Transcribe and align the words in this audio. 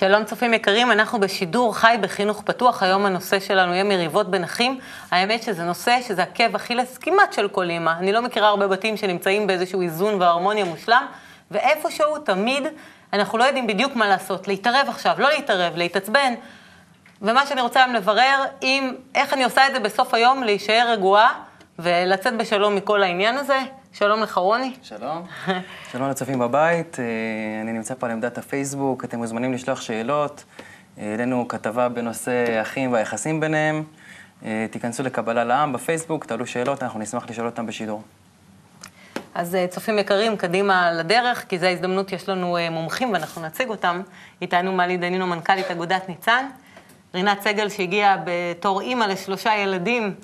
שלום 0.00 0.24
צופים 0.24 0.54
יקרים, 0.54 0.92
אנחנו 0.92 1.20
בשידור 1.20 1.76
חי 1.76 1.96
בחינוך 2.00 2.42
פתוח, 2.42 2.82
היום 2.82 3.06
הנושא 3.06 3.40
שלנו 3.40 3.72
יהיה 3.72 3.84
מריבות 3.84 4.30
בין 4.30 4.44
אחים. 4.44 4.78
האמת 5.10 5.42
שזה 5.42 5.64
נושא 5.64 5.98
שזה 6.02 6.22
עקב 6.22 6.54
אכילס 6.56 6.98
כמעט 6.98 7.32
של 7.32 7.48
כל 7.48 7.70
אימא. 7.70 7.92
אני 7.98 8.12
לא 8.12 8.22
מכירה 8.22 8.48
הרבה 8.48 8.68
בתים 8.68 8.96
שנמצאים 8.96 9.46
באיזשהו 9.46 9.82
איזון 9.82 10.22
והרמוניה 10.22 10.64
מושלם, 10.64 11.06
ואיפשהו 11.50 12.18
תמיד 12.18 12.62
אנחנו 13.12 13.38
לא 13.38 13.44
יודעים 13.44 13.66
בדיוק 13.66 13.96
מה 13.96 14.08
לעשות, 14.08 14.48
להתערב 14.48 14.86
עכשיו, 14.88 15.14
לא 15.18 15.28
להתערב, 15.28 15.76
להתעצבן. 15.76 16.34
ומה 17.22 17.46
שאני 17.46 17.60
רוצה 17.60 17.84
היום 17.84 17.94
לברר, 17.94 18.44
אם, 18.62 18.94
איך 19.14 19.32
אני 19.32 19.44
עושה 19.44 19.66
את 19.66 19.72
זה 19.72 19.80
בסוף 19.80 20.14
היום, 20.14 20.42
להישאר 20.42 20.90
רגועה 20.92 21.32
ולצאת 21.78 22.36
בשלום 22.36 22.76
מכל 22.76 23.02
העניין 23.02 23.36
הזה. 23.36 23.58
שלום 23.92 24.22
לך, 24.22 24.36
רוני. 24.36 24.74
שלום. 24.82 25.26
שלום 25.92 26.10
לצופים 26.10 26.38
בבית. 26.38 27.00
אה, 27.00 27.04
אני 27.62 27.72
נמצא 27.72 27.94
פה 27.94 28.06
על 28.06 28.12
עמדת 28.12 28.38
הפייסבוק, 28.38 29.04
אתם 29.04 29.18
מוזמנים 29.18 29.52
לשלוח 29.52 29.80
שאלות. 29.80 30.44
אה, 30.98 31.10
העלינו 31.10 31.48
כתבה 31.48 31.88
בנושא 31.88 32.62
אחים 32.62 32.92
והיחסים 32.92 33.40
ביניהם. 33.40 33.84
אה, 34.44 34.66
תיכנסו 34.70 35.02
לקבלה 35.02 35.44
לעם 35.44 35.72
בפייסבוק, 35.72 36.24
תעלו 36.24 36.46
שאלות, 36.46 36.82
אנחנו 36.82 37.00
נשמח 37.00 37.30
לשאול 37.30 37.46
אותם 37.46 37.66
בשידור. 37.66 38.02
אז 39.34 39.56
צופים 39.70 39.98
יקרים, 39.98 40.36
קדימה 40.36 40.92
לדרך, 40.92 41.44
כי 41.48 41.58
זו 41.58 41.66
ההזדמנות, 41.66 42.12
יש 42.12 42.28
לנו 42.28 42.56
מומחים 42.70 43.12
ואנחנו 43.12 43.42
נציג 43.42 43.68
אותם. 43.68 44.02
איתנו 44.42 44.72
מלי 44.72 44.96
דנינו, 44.96 45.26
מנכ"לית 45.26 45.70
אגודת 45.70 46.08
ניצן. 46.08 46.46
רינת 47.14 47.42
סגל 47.42 47.68
שהגיעה 47.68 48.16
בתור 48.24 48.80
אימא 48.80 49.04
לשלושה 49.04 49.56
ילדים. 49.56 50.14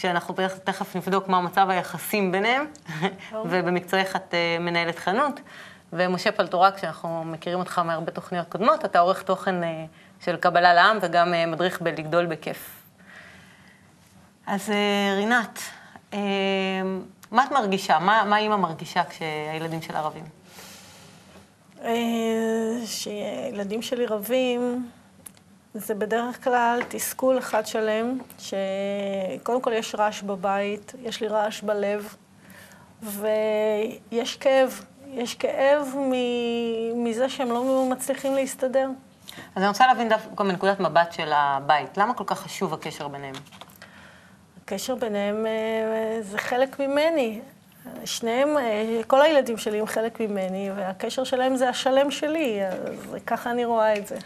שאנחנו 0.00 0.34
תכף 0.64 0.96
נבדוק 0.96 1.28
מה 1.28 1.40
מצב 1.40 1.70
היחסים 1.70 2.32
ביניהם, 2.32 2.66
ובמקצועך 3.50 4.16
את 4.16 4.34
אה, 4.34 4.56
מנהלת 4.60 4.98
חנות. 4.98 5.40
ומשה 5.92 6.32
פלטורק, 6.32 6.78
שאנחנו 6.78 7.24
מכירים 7.24 7.58
אותך 7.58 7.78
מהרבה 7.78 8.12
תוכניות 8.12 8.48
קודמות, 8.48 8.84
אתה 8.84 8.98
עורך 8.98 9.22
תוכן 9.22 9.62
אה, 9.62 9.84
של 10.20 10.36
קבלה 10.36 10.74
לעם 10.74 10.98
וגם 11.02 11.34
אה, 11.34 11.46
מדריך 11.46 11.82
בלגדול 11.82 12.26
בכיף. 12.26 12.82
אז 14.46 14.72
רינת, 15.16 15.58
מה 17.30 17.44
את 17.44 17.52
מרגישה? 17.52 17.98
מה, 17.98 18.24
מה 18.24 18.38
אימא 18.38 18.56
מרגישה 18.56 19.02
כשהילדים 19.04 19.82
שלה 19.82 20.00
רבים? 20.00 20.24
שילדים 22.84 23.82
שלי 23.82 24.06
רבים, 24.06 24.90
זה 25.78 25.94
בדרך 25.94 26.44
כלל 26.44 26.80
תסכול 26.88 27.38
אחד 27.38 27.66
שלם, 27.66 28.18
שקודם 28.38 29.60
כל 29.60 29.72
יש 29.72 29.94
רעש 29.94 30.22
בבית, 30.22 30.92
יש 31.02 31.20
לי 31.20 31.28
רעש 31.28 31.60
בלב, 31.62 32.14
ויש 33.02 34.36
כאב. 34.36 34.84
יש 35.12 35.34
כאב 35.34 35.94
מזה 36.94 37.28
שהם 37.28 37.48
לא 37.48 37.86
מצליחים 37.90 38.34
להסתדר. 38.34 38.88
אז 39.54 39.62
אני 39.62 39.68
רוצה 39.68 39.86
להבין 39.86 40.08
דווקא 40.08 40.42
מנקודת 40.42 40.80
מבט 40.80 41.12
של 41.12 41.32
הבית. 41.34 41.98
למה 41.98 42.14
כל 42.14 42.24
כך 42.26 42.40
חשוב 42.40 42.74
הקשר 42.74 43.08
ביניהם? 43.08 43.34
הקשר 44.62 44.94
ביניהם 44.94 45.46
אה, 45.46 46.18
זה 46.22 46.38
חלק 46.38 46.80
ממני. 46.80 47.40
שניהם, 48.04 48.58
אה, 48.58 49.00
כל 49.06 49.22
הילדים 49.22 49.58
שלי 49.58 49.80
הם 49.80 49.86
חלק 49.86 50.20
ממני, 50.20 50.70
והקשר 50.76 51.24
שלהם 51.24 51.56
זה 51.56 51.68
השלם 51.68 52.10
שלי, 52.10 52.60
אז 52.66 53.16
ככה 53.26 53.50
אני 53.50 53.64
רואה 53.64 53.96
את 53.96 54.06
זה. 54.06 54.16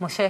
משה, 0.00 0.28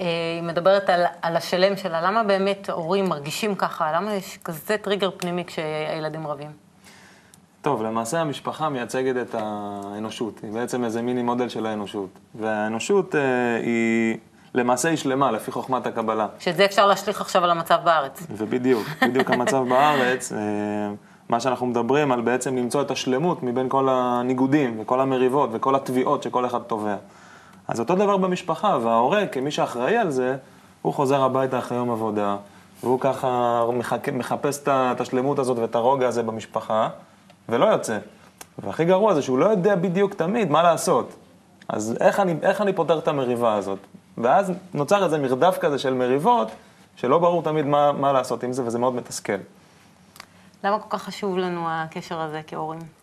אה, 0.00 0.06
היא 0.34 0.42
מדברת 0.42 0.90
על, 0.90 1.04
על 1.22 1.36
השלם 1.36 1.76
שלה, 1.76 2.00
למה 2.00 2.22
באמת 2.22 2.70
הורים 2.70 3.04
מרגישים 3.08 3.54
ככה? 3.54 3.92
למה 3.92 4.14
יש 4.14 4.38
כזה 4.44 4.76
טריגר 4.76 5.10
פנימי 5.16 5.44
כשהילדים 5.44 6.26
רבים? 6.26 6.50
טוב, 7.62 7.82
למעשה 7.82 8.20
המשפחה 8.20 8.68
מייצגת 8.68 9.28
את 9.28 9.34
האנושות, 9.38 10.40
היא 10.42 10.52
בעצם 10.52 10.84
איזה 10.84 11.02
מיני 11.02 11.22
מודל 11.22 11.48
של 11.48 11.66
האנושות. 11.66 12.08
והאנושות 12.34 13.14
אה, 13.14 13.20
היא, 13.62 14.16
למעשה 14.54 14.88
היא 14.88 14.96
שלמה, 14.96 15.30
לפי 15.30 15.50
חוכמת 15.50 15.86
הקבלה. 15.86 16.26
שאת 16.38 16.56
זה 16.56 16.64
אפשר 16.64 16.86
להשליך 16.86 17.20
עכשיו 17.20 17.44
על 17.44 17.50
המצב 17.50 17.78
בארץ. 17.84 18.26
ובדיוק, 18.30 18.88
בדיוק 19.02 19.30
המצב 19.30 19.64
בארץ. 19.68 20.32
אה, 20.32 20.38
מה 21.28 21.40
שאנחנו 21.40 21.66
מדברים 21.66 22.12
על 22.12 22.20
בעצם 22.20 22.56
למצוא 22.56 22.82
את 22.82 22.90
השלמות 22.90 23.42
מבין 23.42 23.68
כל 23.68 23.88
הניגודים 23.90 24.80
וכל 24.80 25.00
המריבות 25.00 25.50
וכל 25.52 25.74
התביעות 25.74 26.22
שכל 26.22 26.46
אחד 26.46 26.58
תובע. 26.58 26.96
אז 27.72 27.80
אותו 27.80 27.94
דבר 27.94 28.16
במשפחה, 28.16 28.78
וההורה, 28.82 29.26
כמי 29.26 29.50
שאחראי 29.50 29.96
על 29.96 30.10
זה, 30.10 30.36
הוא 30.82 30.94
חוזר 30.94 31.22
הביתה 31.22 31.58
אחרי 31.58 31.78
יום 31.78 31.90
עבודה, 31.90 32.36
והוא 32.82 33.00
ככה 33.00 33.62
מחכה, 33.72 34.12
מחפש 34.12 34.62
את 34.66 35.00
השלמות 35.00 35.38
הזאת 35.38 35.58
ואת 35.58 35.74
הרוגע 35.74 36.08
הזה 36.08 36.22
במשפחה, 36.22 36.88
ולא 37.48 37.66
יוצא. 37.66 37.98
והכי 38.58 38.84
גרוע 38.84 39.14
זה 39.14 39.22
שהוא 39.22 39.38
לא 39.38 39.46
יודע 39.46 39.74
בדיוק 39.74 40.14
תמיד 40.14 40.50
מה 40.50 40.62
לעשות. 40.62 41.14
אז 41.68 41.96
איך 42.00 42.20
אני, 42.20 42.34
איך 42.42 42.60
אני 42.60 42.72
פותר 42.72 42.98
את 42.98 43.08
המריבה 43.08 43.54
הזאת? 43.54 43.78
ואז 44.18 44.52
נוצר 44.74 45.04
איזה 45.04 45.18
מרדף 45.18 45.58
כזה 45.60 45.78
של 45.78 45.94
מריבות, 45.94 46.50
שלא 46.96 47.18
ברור 47.18 47.42
תמיד 47.42 47.66
מה, 47.66 47.92
מה 47.92 48.12
לעשות 48.12 48.42
עם 48.42 48.52
זה, 48.52 48.64
וזה 48.64 48.78
מאוד 48.78 48.94
מתסכל. 48.94 49.38
למה 50.64 50.78
כל 50.78 50.96
כך 50.96 51.02
חשוב 51.02 51.38
לנו 51.38 51.66
הקשר 51.68 52.20
הזה 52.20 52.40
כהורים? 52.46 53.01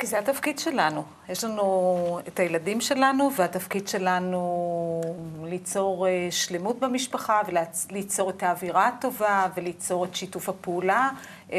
כי 0.00 0.06
זה 0.06 0.18
התפקיד 0.18 0.58
שלנו. 0.58 1.04
יש 1.28 1.44
לנו 1.44 2.20
את 2.28 2.38
הילדים 2.38 2.80
שלנו, 2.80 3.30
והתפקיד 3.36 3.88
שלנו 3.88 5.00
ליצור 5.44 6.06
אה, 6.06 6.28
שלמות 6.30 6.80
במשפחה, 6.80 7.40
וליצור 7.46 8.30
את 8.30 8.42
האווירה 8.42 8.86
הטובה, 8.86 9.46
וליצור 9.56 10.04
את 10.04 10.14
שיתוף 10.14 10.48
הפעולה 10.48 11.10
אה, 11.52 11.58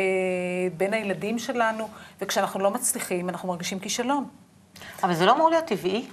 בין 0.78 0.94
הילדים 0.94 1.40
שלנו, 1.40 1.90
וכשאנחנו 2.22 2.60
לא 2.60 2.72
מצליחים, 2.72 3.30
אנחנו 3.30 3.48
מרגישים 3.48 3.80
כישלון. 3.80 4.26
אבל 5.04 5.14
זה 5.14 5.26
לא 5.26 5.32
אמור 5.32 5.50
להיות 5.50 5.66
טבעי? 5.66 6.08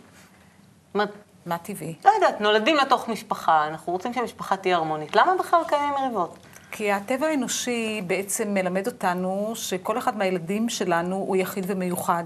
מה 1.46 1.58
טבעי? 1.58 1.94
לא 2.04 2.10
יודעת, 2.10 2.40
נולדים 2.40 2.76
לתוך 2.76 3.08
משפחה, 3.08 3.66
אנחנו 3.66 3.92
רוצים 3.92 4.14
שהמשפחה 4.14 4.56
תהיה 4.56 4.76
הרמונית. 4.76 5.16
למה 5.16 5.34
בכלל 5.38 5.60
קיימים 5.68 5.94
מריבות? 5.94 6.36
כי 6.70 6.92
הטבע 6.92 7.26
האנושי 7.26 8.02
בעצם 8.06 8.54
מלמד 8.54 8.86
אותנו 8.86 9.52
שכל 9.54 9.98
אחד 9.98 10.16
מהילדים 10.16 10.68
שלנו 10.68 11.16
הוא 11.16 11.36
יחיד 11.36 11.64
ומיוחד. 11.68 12.24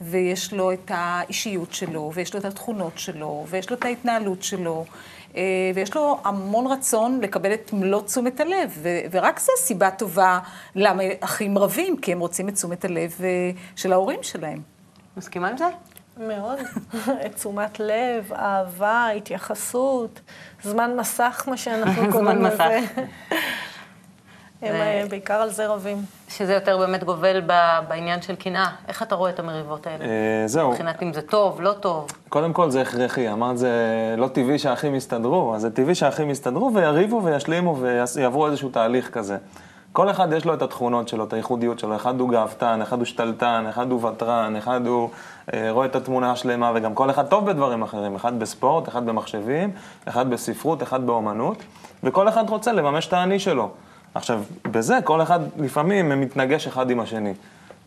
ויש 0.00 0.52
לו 0.52 0.72
את 0.72 0.90
האישיות 0.94 1.72
שלו, 1.72 2.10
ויש 2.14 2.34
לו 2.34 2.40
את 2.40 2.44
התכונות 2.44 2.98
שלו, 2.98 3.46
ויש 3.48 3.70
לו 3.70 3.76
את 3.76 3.84
ההתנהלות 3.84 4.42
שלו, 4.42 4.84
אה, 5.36 5.42
ויש 5.74 5.96
לו 5.96 6.18
המון 6.24 6.66
רצון 6.66 7.20
לקבל 7.22 7.54
את 7.54 7.72
מלוא 7.72 8.02
תשומת 8.02 8.40
הלב. 8.40 8.78
ורק 9.10 9.40
זו 9.40 9.52
סיבה 9.58 9.90
טובה 9.90 10.38
למה 10.74 11.02
אחים 11.20 11.58
רבים, 11.58 11.96
כי 11.96 12.12
הם 12.12 12.20
רוצים 12.20 12.48
את 12.48 12.54
תשומת 12.54 12.84
הלב 12.84 13.14
אה, 13.20 13.50
של 13.76 13.92
ההורים 13.92 14.22
שלהם. 14.22 14.58
מסכימה 15.16 15.48
עם 15.48 15.56
זה? 15.56 15.66
מאוד. 16.16 16.58
תשומת 17.34 17.80
לב, 17.80 18.32
אהבה, 18.32 19.08
התייחסות, 19.16 20.20
זמן 20.62 20.96
מסך, 20.96 21.44
מה 21.50 21.56
שאנחנו 21.56 22.02
קוראים 22.12 22.42
לזה. 22.42 22.80
הם 24.62 24.74
אה, 24.74 25.04
בעיקר 25.10 25.34
על 25.34 25.50
זה 25.50 25.66
רבים. 25.66 25.96
שזה 26.28 26.54
יותר 26.54 26.78
באמת 26.78 27.04
גובל 27.04 27.40
בעניין 27.88 28.22
של 28.22 28.36
קנאה. 28.36 28.70
איך 28.88 29.02
אתה 29.02 29.14
רואה 29.14 29.30
את 29.30 29.38
המריבות 29.38 29.86
האלה? 29.86 30.04
אה, 30.04 30.42
זהו. 30.46 30.70
מבחינת 30.70 31.02
אם 31.02 31.12
זה 31.12 31.22
טוב, 31.22 31.60
לא 31.60 31.72
טוב. 31.72 32.06
קודם 32.28 32.52
כל 32.52 32.70
זה 32.70 32.80
הכרחי. 32.80 33.32
אמרת 33.32 33.58
זה 33.58 33.70
לא 34.18 34.28
טבעי 34.28 34.58
שהאחים 34.58 34.94
יסתדרו, 34.94 35.54
אז 35.54 35.62
זה 35.62 35.70
טבעי 35.70 35.94
שהאחים 35.94 36.30
יסתדרו 36.30 36.70
ויריבו 36.74 37.22
וישלימו 37.24 37.76
ויעברו 37.76 38.46
איזשהו 38.46 38.68
תהליך 38.68 39.10
כזה. 39.10 39.36
כל 39.92 40.10
אחד 40.10 40.32
יש 40.32 40.44
לו 40.44 40.54
את 40.54 40.62
התכונות 40.62 41.08
שלו, 41.08 41.24
את 41.24 41.32
הייחודיות 41.32 41.78
שלו. 41.78 41.96
אחד 41.96 42.20
הוא 42.20 42.30
גאוותן, 42.30 42.82
אחד 42.82 42.98
הוא 42.98 43.04
שתלטן, 43.04 43.64
אחד 43.68 43.90
הוא 43.90 44.04
ותרן, 44.04 44.56
אחד 44.56 44.86
הוא 44.86 45.10
אה, 45.54 45.70
רואה 45.70 45.86
את 45.86 45.96
התמונה 45.96 46.32
השלמה, 46.32 46.72
וגם 46.74 46.94
כל 46.94 47.10
אחד 47.10 47.26
טוב 47.26 47.46
בדברים 47.50 47.82
אחרים. 47.82 48.14
אחד 48.14 48.38
בספורט, 48.38 48.88
אחד 48.88 49.06
במחשבים, 49.06 49.70
אחד 50.04 50.30
בספרות, 50.30 50.82
אחד 50.82 51.06
באומנות, 51.06 51.56
וכל 52.02 52.28
אחד 52.28 52.50
רוצה 52.50 52.72
לממש 52.72 53.06
את 53.06 53.12
האני 53.12 53.38
שלו. 53.38 53.70
עכשיו, 54.14 54.42
בזה 54.70 54.98
כל 55.04 55.22
אחד 55.22 55.40
לפעמים 55.56 56.20
מתנגש 56.20 56.66
אחד 56.66 56.90
עם 56.90 57.00
השני. 57.00 57.34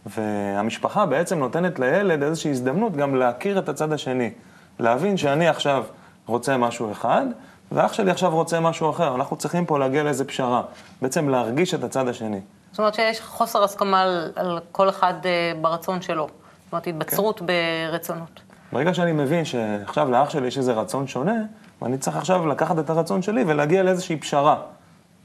והמשפחה 0.06 1.06
בעצם 1.06 1.40
נותנת 1.40 1.80
לילד 1.80 2.24
איזושהי 2.24 2.52
הזדמנות 2.52 2.96
גם 2.96 3.16
להכיר 3.16 3.60
את 3.60 3.70
הצד 3.70 3.94
השני. 3.94 4.32
להבין 4.80 5.18
שאני 5.18 5.48
עכשיו 5.48 5.84
רוצה 6.26 6.58
משהו 6.58 6.92
אחד, 6.92 7.26
ואח 7.72 7.94
שלי 7.94 8.12
עכשיו 8.12 8.30
רוצה 8.32 8.60
משהו 8.60 8.90
אחר. 8.90 9.16
אנחנו 9.16 9.36
צריכים 9.36 9.66
פה 9.66 9.80
להגיע 9.80 10.04
לאיזה 10.04 10.26
פשרה. 10.26 10.62
בעצם 11.02 11.30
להרגיש 11.30 11.74
את 11.74 11.84
הצד 11.84 12.08
השני. 12.08 12.40
זאת 12.72 12.80
אומרת 12.80 12.94
שיש 12.94 13.22
חוסר 13.22 13.64
הסכמה 13.64 14.02
על, 14.02 14.32
על 14.36 14.60
כל 14.72 14.90
אחד 14.90 15.14
uh, 15.22 15.58
ברצון 15.62 16.02
שלו. 16.02 16.28
זאת 16.28 16.72
אומרת, 16.72 16.88
התבצרות 16.88 17.40
כן. 17.40 17.46
ברצונות. 17.92 18.42
ברגע 18.74 18.94
שאני 18.94 19.12
מבין 19.12 19.46
שעכשיו 19.46 20.12
לאח 20.12 20.30
שלי 20.30 20.48
יש 20.48 20.58
איזה 20.58 20.74
רצון 20.74 21.08
שונה, 21.08 21.36
ואני 21.82 21.98
צריך 21.98 22.18
עכשיו 22.18 22.48
לקחת 22.48 22.80
את 22.80 22.90
הרצון 22.90 23.22
שלי 23.22 23.44
ולהגיע 23.48 23.84
לאיזושהי 23.84 24.18
פשרה. 24.18 24.56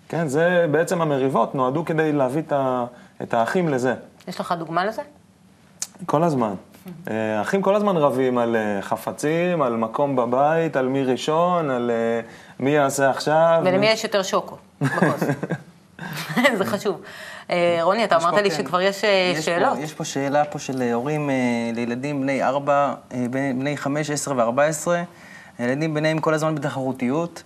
כן, 0.08 0.28
זה 0.28 0.66
בעצם 0.70 1.02
המריבות 1.02 1.54
נועדו 1.54 1.84
כדי 1.84 2.12
להביא 2.12 2.42
את 3.22 3.34
האחים 3.34 3.68
לזה. 3.68 3.94
יש 4.28 4.40
לך 4.40 4.54
דוגמה 4.58 4.84
לזה? 4.84 5.02
כל 6.06 6.24
הזמן. 6.24 6.54
אה, 7.10 7.42
אחים 7.42 7.62
כל 7.62 7.74
הזמן 7.74 7.96
רבים 7.96 8.38
על 8.38 8.56
אה, 8.56 8.82
חפצים, 8.82 9.62
על 9.62 9.76
מקום 9.76 10.16
בבית, 10.16 10.76
על 10.76 10.88
מי 10.88 11.04
ראשון, 11.04 11.70
על 11.70 11.90
אה, 11.90 12.20
מי 12.60 12.70
יעשה 12.70 13.10
עכשיו. 13.10 13.60
ולמי 13.64 13.78
מי... 13.78 13.86
יש 13.86 14.04
יותר 14.04 14.22
שוקו 14.22 14.56
בכוס. 14.80 15.20
זה 16.58 16.64
חשוב. 16.64 17.00
רוני, 17.82 18.04
אתה 18.04 18.16
אמרת 18.16 18.34
לי 18.42 18.50
כן. 18.50 18.56
שכבר 18.56 18.80
יש 18.80 19.02
יש 19.34 19.44
שאלות. 19.44 19.76
פה, 19.76 19.84
יש 19.84 19.94
פה 19.94 20.04
שאלה 20.04 20.44
פה 20.44 20.58
של 20.58 20.82
הורים 20.82 21.30
לילדים 21.74 22.20
בני 22.20 22.42
4, 22.42 22.94
בני 23.30 23.76
5, 23.76 24.10
10 24.10 24.36
ו-14. 24.36 24.88
הילדים 25.58 25.94
ביניהם 25.94 26.18
כל 26.18 26.34
הזמן 26.34 26.54
בתחרותיות. 26.54 27.42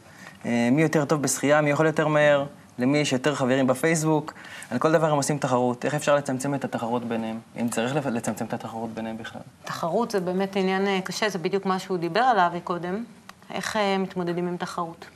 אה, 0.46 0.68
מי 0.72 0.82
יותר 0.82 1.04
טוב 1.04 1.22
בשחייה, 1.22 1.60
מי 1.60 1.70
יכול 1.70 1.86
יותר 1.86 2.08
מהר, 2.08 2.44
למי 2.78 2.98
יש 2.98 3.12
יותר 3.12 3.34
חברים 3.34 3.66
בפייסבוק. 3.66 4.32
על 4.70 4.78
כל 4.78 4.92
דבר 4.92 5.10
הם 5.10 5.16
עושים 5.16 5.38
תחרות. 5.38 5.84
איך 5.84 5.94
אפשר 5.94 6.16
לצמצם 6.16 6.54
את 6.54 6.64
התחרות 6.64 7.04
ביניהם? 7.04 7.38
אם 7.60 7.68
צריך 7.68 8.06
לצמצם 8.06 8.44
את 8.44 8.52
התחרות 8.52 8.90
ביניהם 8.90 9.18
בכלל. 9.18 9.42
תחרות 9.64 10.10
זה 10.10 10.20
באמת 10.20 10.56
עניין 10.56 10.86
אה, 10.86 11.00
קשה, 11.04 11.28
זה 11.28 11.38
בדיוק 11.38 11.66
מה 11.66 11.78
שהוא 11.78 11.98
דיבר 11.98 12.20
עליו 12.20 12.50
קודם. 12.64 13.04
איך 13.50 13.76
אה, 13.76 13.98
מתמודדים 13.98 14.48
עם 14.48 14.56
תחרות? 14.56 15.06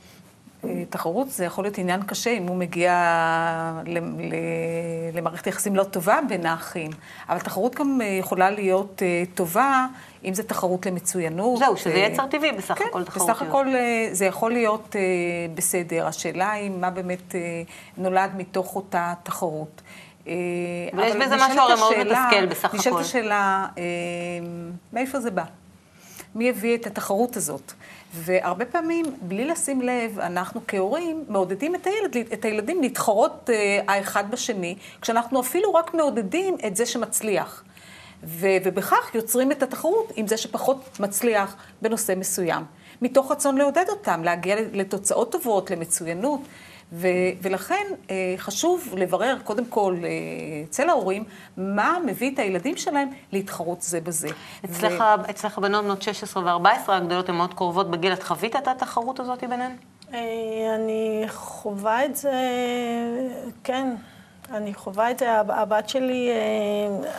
אה, 0.67 0.83
תחרות 0.89 1.29
זה 1.29 1.45
יכול 1.45 1.63
להיות 1.63 1.77
עניין 1.77 2.01
קשה 2.03 2.29
אם 2.29 2.47
הוא 2.47 2.55
מגיע 2.55 2.93
למערכת 5.13 5.47
יחסים 5.47 5.75
לא 5.75 5.83
טובה 5.83 6.19
בין 6.29 6.45
האחים. 6.45 6.91
אבל 7.29 7.39
תחרות 7.39 7.75
גם 7.75 8.01
אה, 8.01 8.05
יכולה 8.05 8.49
להיות 8.49 9.01
אה, 9.05 9.23
טובה 9.33 9.85
אם 10.25 10.33
זה 10.33 10.43
תחרות 10.43 10.85
למצוינות. 10.85 11.59
זהו, 11.59 11.77
שזה 11.77 11.93
יצר 11.93 12.27
טבעי 12.27 12.51
בסך 12.51 12.77
כן, 12.77 12.85
הכל 12.89 13.03
תחרותיות. 13.03 13.37
בסך 13.37 13.41
הכל 13.41 13.67
אה, 13.75 14.07
זה 14.11 14.25
יכול 14.25 14.51
להיות 14.51 14.95
בסדר. 15.55 16.07
השאלה 16.07 16.51
היא 16.51 16.71
מה 16.71 16.89
באמת 16.89 17.35
נולד 17.97 18.31
מתוך 18.37 18.75
אותה 18.75 19.13
תחרות. 19.23 19.81
אבל 20.25 21.25
בזה 21.25 21.35
נשאלת 21.35 21.51
משהו 21.51 21.59
הרי 21.59 21.75
מאוד 21.75 21.93
מתסכל 21.97 22.45
בסך 22.45 22.65
הכל. 22.65 22.77
נשאלת 22.77 22.95
השאלה, 22.99 23.67
מאיפה 24.93 25.19
זה 25.19 25.31
בא? 25.31 25.43
מי 26.35 26.49
הביא 26.49 26.75
את 26.75 26.87
התחרות 26.87 27.37
הזאת? 27.37 27.73
והרבה 28.15 28.65
פעמים, 28.65 29.05
בלי 29.21 29.45
לשים 29.45 29.81
לב, 29.81 30.19
אנחנו 30.19 30.61
כהורים 30.67 31.23
מעודדים 31.27 31.75
את, 31.75 31.87
הילד, 31.87 32.17
את 32.33 32.45
הילדים 32.45 32.81
להתחרות 32.81 33.49
אה, 33.49 33.79
האחד 33.87 34.31
בשני, 34.31 34.75
כשאנחנו 35.01 35.41
אפילו 35.41 35.73
רק 35.73 35.93
מעודדים 35.93 36.57
את 36.67 36.75
זה 36.75 36.85
שמצליח. 36.85 37.63
ו- 38.23 38.57
ובכך 38.63 39.15
יוצרים 39.15 39.51
את 39.51 39.63
התחרות 39.63 40.11
עם 40.15 40.27
זה 40.27 40.37
שפחות 40.37 40.99
מצליח 40.99 41.55
בנושא 41.81 42.13
מסוים. 42.17 42.63
מתוך 43.01 43.31
רצון 43.31 43.57
לעודד 43.57 43.85
אותם, 43.89 44.23
להגיע 44.23 44.55
לתוצאות 44.73 45.31
טובות, 45.31 45.71
למצוינות. 45.71 46.39
ו- 46.93 47.07
ולכן 47.41 47.83
אה, 48.09 48.15
חשוב 48.37 48.93
לברר 48.97 49.37
קודם 49.43 49.65
כל 49.65 49.95
אה, 50.03 50.09
אצל 50.69 50.89
ההורים, 50.89 51.23
מה 51.57 51.97
מביא 52.05 52.33
את 52.33 52.39
הילדים 52.39 52.77
שלהם 52.77 53.09
להתחרות 53.31 53.81
זה 53.81 54.01
בזה. 54.01 54.27
אצלך, 54.65 55.03
אצלך 55.29 55.59
בנות 55.59 55.83
בנות 55.85 56.01
16 56.01 56.43
ו-14 56.57 56.67
הגדולות 56.91 57.29
הן 57.29 57.35
מאוד 57.35 57.53
קרובות 57.53 57.91
בגיל, 57.91 58.13
את 58.13 58.23
חווית 58.23 58.55
את 58.55 58.67
התחרות 58.67 59.19
הזאת 59.19 59.43
ביניהן? 59.43 59.71
אה, 60.13 60.19
אני 60.75 61.23
חווה 61.27 62.05
את 62.05 62.15
זה, 62.15 62.31
כן, 63.63 63.95
אני 64.51 64.73
חווה 64.73 65.11
את 65.11 65.19
זה. 65.19 65.31
הב- 65.31 65.51
הבת 65.51 65.89
שלי, 65.89 66.29
אה, 66.29 67.09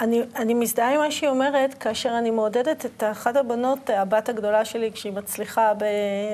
אני, 0.00 0.22
אני 0.36 0.54
מזדהה 0.54 0.94
עם 0.94 1.00
מה 1.00 1.10
שהיא 1.10 1.30
אומרת, 1.30 1.74
כאשר 1.74 2.18
אני 2.18 2.30
מעודדת 2.30 2.86
את 2.86 3.02
אחת 3.12 3.36
הבנות, 3.36 3.90
הבת 3.90 4.28
הגדולה 4.28 4.64
שלי, 4.64 4.92
כשהיא 4.92 5.12
מצליחה 5.12 5.72
ב, 5.78 5.84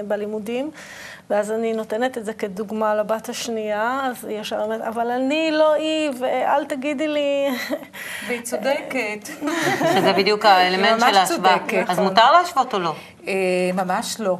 בלימודים, 0.09 0.71
ואז 1.31 1.51
אני 1.51 1.73
נותנת 1.73 2.19
את 2.19 2.25
זה 2.25 2.33
כדוגמה 2.33 2.95
לבת 2.95 3.29
השנייה, 3.29 4.01
אז 4.05 4.25
היא 4.25 4.41
ישר 4.41 4.61
אומרת, 4.63 4.81
אבל 4.81 5.11
אני 5.11 5.51
לא 5.53 5.73
היא, 5.73 6.11
ואל 6.21 6.65
תגידי 6.65 7.09
לי... 7.09 7.49
והיא 8.29 8.43
צודקת. 8.43 9.29
שזה 9.95 10.13
בדיוק 10.13 10.45
האלמנט 10.45 11.01
של 11.01 11.17
ההשוואה. 11.17 11.57
אז 11.89 11.99
מותר 11.99 12.33
להשוות 12.33 12.75
או 12.75 12.79
לא? 12.79 12.95
אה, 13.29 13.35
ממש 13.75 14.21
לא. 14.21 14.39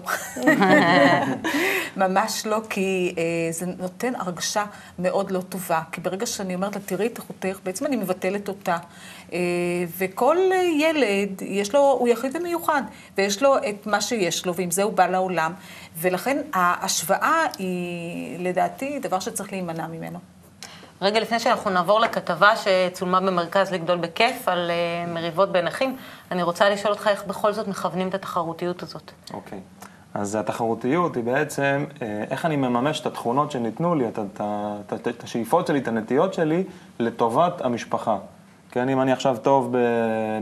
ממש 1.97 2.47
לא, 2.47 2.61
כי 2.71 3.15
אה, 3.19 3.53
זה 3.53 3.67
נותן 3.79 4.13
הרגשה 4.15 4.65
מאוד 4.99 5.31
לא 5.31 5.41
טובה. 5.49 5.81
כי 5.93 6.01
ברגע 6.01 6.27
שאני 6.27 6.55
אומרת 6.55 6.77
לה, 6.77 6.83
תראי 6.87 7.07
את 7.07 7.19
אחותך, 7.19 7.59
בעצם 7.65 7.87
אני 7.87 7.97
מבטלת 7.97 8.49
אותה. 8.49 8.77
אה, 9.33 9.39
וכל 9.99 10.37
ילד, 10.79 11.43
יש 11.43 11.75
לו, 11.75 11.81
הוא 11.81 12.09
יחיד 12.09 12.37
ומיוחד, 12.37 12.83
ויש 13.19 13.43
לו 13.43 13.57
את 13.57 13.87
מה 13.87 14.01
שיש 14.01 14.47
לו, 14.47 14.55
ועם 14.55 14.71
זה 14.71 14.83
הוא 14.83 14.93
בא 14.93 15.07
לעולם. 15.07 15.53
ולכן 15.97 16.39
ההשוואה 16.81 17.47
היא, 17.59 18.39
לדעתי, 18.39 18.99
דבר 18.99 19.21
שצריך 19.21 19.53
להימנע 19.53 19.87
ממנו. 19.87 20.19
רגע 21.03 21.21
לפני 21.21 21.39
שאנחנו 21.39 21.71
נעבור 21.71 22.01
לכתבה 22.01 22.53
שצולמה 22.57 23.21
במרכז 23.21 23.73
לגדול 23.73 23.99
בכיף 23.99 24.49
על 24.49 24.71
uh, 24.71 25.11
מריבות 25.11 25.53
בין 25.53 25.67
אחים, 25.67 25.97
אני 26.31 26.43
רוצה 26.43 26.71
לשאול 26.71 26.93
אותך 26.93 27.07
איך 27.07 27.25
בכל 27.25 27.53
זאת 27.53 27.69
מכוונים 27.69 28.09
את 28.09 28.15
התחרותיות 28.15 28.83
הזאת. 28.83 29.13
אוקיי. 29.35 29.61
אז 30.15 30.35
התחרותיות 30.35 31.17
היא 31.17 31.25
בעצם 31.25 31.85
אה, 32.03 32.25
איך 32.31 32.47
אני 32.47 32.57
מממש 32.57 33.01
את 33.01 33.07
התכונות 33.07 33.51
שניתנו 33.51 33.95
לי, 33.95 34.09
את, 34.09 34.19
את, 34.19 34.41
את, 34.95 35.09
את 35.09 35.25
השאיפות 35.25 35.67
שלי, 35.67 35.79
את 35.79 35.89
הנטיות 35.89 36.35
שלי, 36.35 36.65
לטובת 36.99 37.61
המשפחה. 37.61 38.19
כן, 38.73 38.89
אם 38.89 39.01
אני 39.01 39.13
עכשיו 39.13 39.37
טוב 39.43 39.77
ב, 39.77 39.79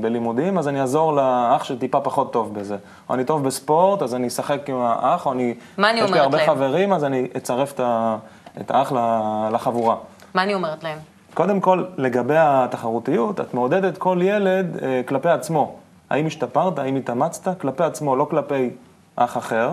בלימודים, 0.00 0.58
אז 0.58 0.68
אני 0.68 0.80
אעזור 0.80 1.12
לאח 1.12 1.64
שטיפה 1.64 2.00
פחות 2.00 2.32
טוב 2.32 2.54
בזה. 2.54 2.76
או 3.08 3.14
אני 3.14 3.24
טוב 3.24 3.44
בספורט, 3.44 4.02
אז 4.02 4.14
אני 4.14 4.26
אשחק 4.26 4.68
עם 4.68 4.76
האח, 4.80 5.26
או 5.26 5.32
אני... 5.32 5.54
מה 5.78 5.90
אני 5.90 5.98
יש 5.98 6.04
לי 6.04 6.10
אומרת 6.10 6.22
הרבה 6.22 6.38
להם? 6.38 6.46
חברים, 6.46 6.92
אז 6.92 7.04
אני 7.04 7.28
אצרף 7.36 7.72
את, 7.72 7.80
ה, 7.80 8.16
את 8.60 8.70
האח 8.70 8.92
לחבורה. 9.52 9.96
מה 10.34 10.42
אני 10.42 10.54
אומרת 10.54 10.84
להם? 10.84 10.98
קודם 11.34 11.60
כל, 11.60 11.84
לגבי 11.96 12.34
התחרותיות, 12.38 13.40
את 13.40 13.54
מעודדת 13.54 13.98
כל 13.98 14.18
ילד 14.22 14.76
אה, 14.82 15.00
כלפי 15.08 15.28
עצמו. 15.28 15.76
האם 16.10 16.26
השתפרת, 16.26 16.78
האם 16.78 16.96
התאמצת? 16.96 17.60
כלפי 17.60 17.84
עצמו, 17.84 18.16
לא 18.16 18.26
כלפי 18.30 18.70
אח 19.16 19.36
אחר. 19.36 19.70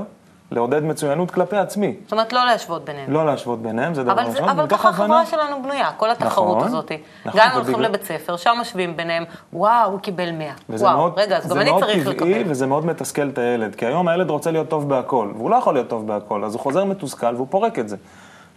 לעודד 0.51 0.83
מצוינות 0.83 1.31
כלפי 1.31 1.57
עצמי. 1.57 1.95
זאת 2.03 2.11
אומרת, 2.11 2.33
לא 2.33 2.45
להשוות 2.45 2.85
ביניהם. 2.85 3.11
לא 3.13 3.25
להשוות 3.25 3.61
ביניהם, 3.61 3.93
זה 3.93 4.03
דבר 4.03 4.21
ראשון. 4.21 4.45
זה, 4.45 4.51
אבל 4.51 4.67
ככה 4.67 4.89
החברה 4.89 5.25
שלנו 5.25 5.63
בנויה, 5.63 5.91
כל 5.97 6.11
התחרות 6.11 6.57
נכון, 6.57 6.67
הזאת. 6.67 6.91
נכון, 7.25 7.41
גם 7.41 7.49
אם 7.49 7.55
הולכים 7.55 7.81
לבית 7.81 8.03
ספר, 8.03 8.37
שם 8.37 8.51
משווים 8.61 8.97
ביניהם, 8.97 9.23
וואו, 9.53 9.91
הוא 9.91 9.99
קיבל 9.99 10.31
100. 10.31 10.51
וזה 10.69 10.85
וואו, 10.85 10.97
מאוד, 10.97 11.13
רגע, 11.17 11.37
אז 11.37 11.43
זה 11.43 11.49
גם 11.49 11.61
אני 11.61 11.69
מאוד 11.69 11.83
צריך 11.83 12.03
טבעי, 12.03 12.13
לקבל. 12.15 12.51
וזה 12.51 12.67
מאוד 12.67 12.85
מתסכל 12.85 13.29
את 13.29 13.37
הילד, 13.37 13.75
כי 13.75 13.85
היום 13.85 14.07
הילד 14.07 14.29
רוצה 14.29 14.51
להיות 14.51 14.69
טוב 14.69 14.89
בהכל, 14.89 15.31
והוא 15.35 15.49
לא 15.49 15.55
יכול 15.55 15.73
להיות 15.73 15.87
טוב 15.87 16.07
בהכל, 16.07 16.43
אז 16.43 16.53
הוא 16.53 16.61
חוזר 16.61 16.83
מתוסכל 16.85 17.35
והוא 17.35 17.47
פורק 17.49 17.79
את 17.79 17.89
זה. 17.89 17.97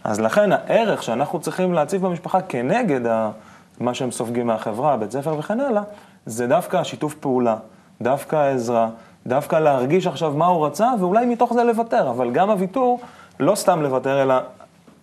אז 0.03 0.19
לכן 0.19 0.51
הערך 0.51 1.03
שאנחנו 1.03 1.39
צריכים 1.39 1.73
להציב 1.73 2.05
במשפחה 2.05 2.41
כנגד 2.41 3.07
ה, 3.07 3.31
מה 3.79 3.93
שהם 3.93 4.11
סופגים 4.11 4.47
מהחברה, 4.47 4.97
בית 4.97 5.11
ספר 5.11 5.35
וכן 5.39 5.59
הלאה, 5.59 5.81
זה 6.25 6.47
דווקא 6.47 6.77
השיתוף 6.77 7.13
פעולה, 7.13 7.55
דווקא 8.01 8.35
העזרה, 8.35 8.89
דווקא 9.27 9.55
להרגיש 9.55 10.07
עכשיו 10.07 10.31
מה 10.31 10.45
הוא 10.45 10.65
רצה, 10.65 10.87
ואולי 10.99 11.25
מתוך 11.25 11.53
זה 11.53 11.63
לוותר, 11.63 12.09
אבל 12.09 12.31
גם 12.31 12.49
הוויתור, 12.49 12.99
לא 13.39 13.55
סתם 13.55 13.81
לוותר, 13.81 14.21
אלא 14.21 14.35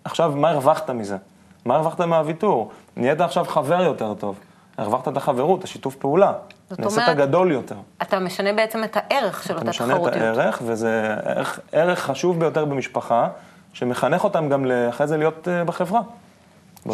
עכשיו, 0.04 0.32
מה 0.36 0.50
הרווחת 0.50 0.90
מזה? 0.90 1.16
מה 1.64 1.74
הרווחת 1.74 2.00
מהוויתור? 2.00 2.70
נהיית 2.96 3.20
עכשיו 3.20 3.44
חבר 3.44 3.82
יותר 3.82 4.14
טוב. 4.14 4.38
הרווחת 4.78 5.08
את 5.08 5.16
החברות, 5.16 5.64
השיתוף 5.64 5.94
פעולה. 5.96 6.32
זאת 6.70 6.80
נעשית 6.80 6.98
אומרת- 6.98 7.16
גדול 7.16 7.52
יותר. 7.52 7.74
אתה 8.02 8.18
משנה 8.18 8.52
בעצם 8.52 8.84
את 8.84 8.96
הערך 9.00 9.42
של 9.42 9.52
אתה 9.52 9.60
אותה 9.60 9.70
משנה 9.70 9.86
את 9.94 10.00
תחרותיות. 10.00 10.22
הערך, 10.38 10.62
וזה 10.66 11.14
ערך, 11.24 11.60
ערך 11.72 11.98
חשוב 11.98 12.40
ביותר 12.40 12.64
במשפחה, 12.64 13.28
שמחנך 13.72 14.24
אותם 14.24 14.48
גם 14.48 14.66
אחרי 14.88 15.06
זה 15.06 15.16
להיות 15.16 15.48
אה, 15.48 15.64
בחברה. 15.64 16.00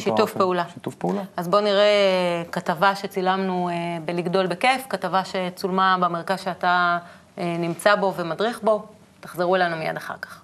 שיתוף. 0.00 0.32
פעולה. 0.36 0.64
שיתוף 0.74 0.94
פעולה. 0.94 1.22
אז 1.36 1.48
בואו 1.48 1.62
נראה 1.62 2.42
כתבה 2.52 2.96
שצילמנו 2.96 3.68
אה, 3.68 3.74
בלגדול 4.04 4.46
בכיף, 4.46 4.86
כתבה 4.88 5.22
שצולמה 5.24 5.96
במרכז 6.00 6.40
שאתה 6.40 6.98
אה, 7.38 7.56
נמצא 7.58 7.94
בו 7.94 8.14
ומדריך 8.16 8.60
בו. 8.62 8.86
תחזרו 9.20 9.56
אלינו 9.56 9.76
מיד 9.76 9.96
אחר 9.96 10.14
כך. 10.22 10.41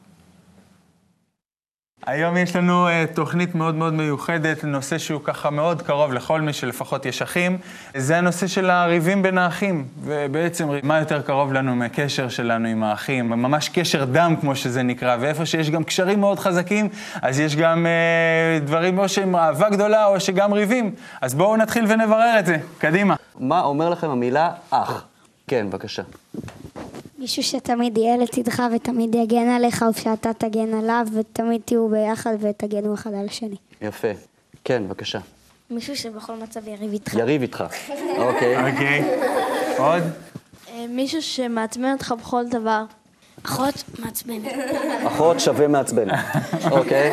היום 2.08 2.36
יש 2.36 2.56
לנו 2.56 2.88
uh, 2.88 2.90
תוכנית 3.14 3.54
מאוד 3.54 3.74
מאוד 3.74 3.92
מיוחדת, 3.92 4.64
נושא 4.64 4.98
שהוא 4.98 5.20
ככה 5.24 5.50
מאוד 5.50 5.82
קרוב 5.82 6.12
לכל 6.12 6.40
מי 6.40 6.52
שלפחות 6.52 7.06
יש 7.06 7.22
אחים. 7.22 7.58
זה 7.96 8.18
הנושא 8.18 8.46
של 8.46 8.70
הריבים 8.70 9.22
בין 9.22 9.38
האחים, 9.38 9.84
ובעצם 10.04 10.68
מה 10.82 10.98
יותר 10.98 11.22
קרוב 11.22 11.52
לנו 11.52 11.76
מהקשר 11.76 12.28
שלנו 12.28 12.68
עם 12.68 12.82
האחים, 12.82 13.28
ממש 13.28 13.68
קשר 13.68 14.04
דם 14.04 14.34
כמו 14.40 14.56
שזה 14.56 14.82
נקרא, 14.82 15.16
ואיפה 15.20 15.46
שיש 15.46 15.70
גם 15.70 15.84
קשרים 15.84 16.20
מאוד 16.20 16.38
חזקים, 16.38 16.88
אז 17.22 17.40
יש 17.40 17.56
גם 17.56 17.86
uh, 17.86 18.64
דברים 18.64 18.98
או 18.98 19.08
שהם 19.08 19.36
אהבה 19.36 19.70
גדולה 19.70 20.06
או 20.06 20.20
שגם 20.20 20.52
ריבים. 20.52 20.94
אז 21.20 21.34
בואו 21.34 21.56
נתחיל 21.56 21.84
ונברר 21.88 22.38
את 22.38 22.46
זה, 22.46 22.56
קדימה. 22.78 23.14
מה 23.38 23.60
אומר 23.60 23.88
לכם 23.88 24.10
המילה 24.10 24.50
אח? 24.70 25.04
כן, 25.48 25.66
בבקשה. 25.70 26.02
מישהו 27.18 27.42
שתמיד 27.42 27.98
יהיה 27.98 28.16
לצדך 28.16 28.62
ותמיד 28.74 29.14
יגן 29.14 29.48
עליך, 29.48 29.82
או 29.82 29.92
שאתה 29.92 30.32
תגן 30.32 30.74
עליו, 30.74 31.06
ותמיד 31.12 31.60
תהיו 31.64 31.88
ביחד 31.88 32.34
ותגנו 32.40 32.94
אחד 32.94 33.14
על 33.14 33.26
השני. 33.26 33.56
יפה. 33.82 34.08
כן, 34.64 34.82
בבקשה. 34.86 35.18
מישהו 35.70 35.96
שבכל 35.96 36.32
מצב 36.32 36.68
יריב 36.68 36.92
איתך. 36.92 37.14
יריב 37.14 37.42
איתך. 37.42 37.64
אוקיי. 38.18 38.70
אוקיי. 38.70 39.04
עוד? 39.78 40.02
מישהו 40.88 41.22
שמעצבן 41.22 41.92
אותך 41.92 42.14
בכל 42.18 42.44
דבר. 42.48 42.84
אחות 43.42 43.74
מעצבנת. 43.98 44.52
אחות 45.06 45.40
שווה 45.40 45.68
מעצבן. 45.68 46.08
אוקיי. 46.70 47.12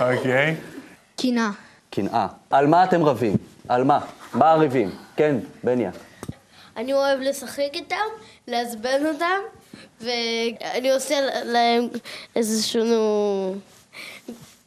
אוקיי. 0.00 0.56
קנאה. 1.16 1.50
קנאה. 1.90 2.26
על 2.50 2.66
מה 2.66 2.84
אתם 2.84 3.04
רבים? 3.04 3.36
על 3.68 3.84
מה? 3.84 3.98
מה 4.34 4.50
הריבים? 4.50 4.90
כן, 5.16 5.36
בניה. 5.64 5.90
אני 6.76 6.92
אוהב 6.92 7.20
לשחק 7.20 7.70
איתם, 7.74 7.96
לעצבן 8.48 9.06
אותם, 9.06 9.38
ואני 10.00 10.90
עושה 10.90 11.14
להם 11.44 11.88
איזשהו... 12.36 13.54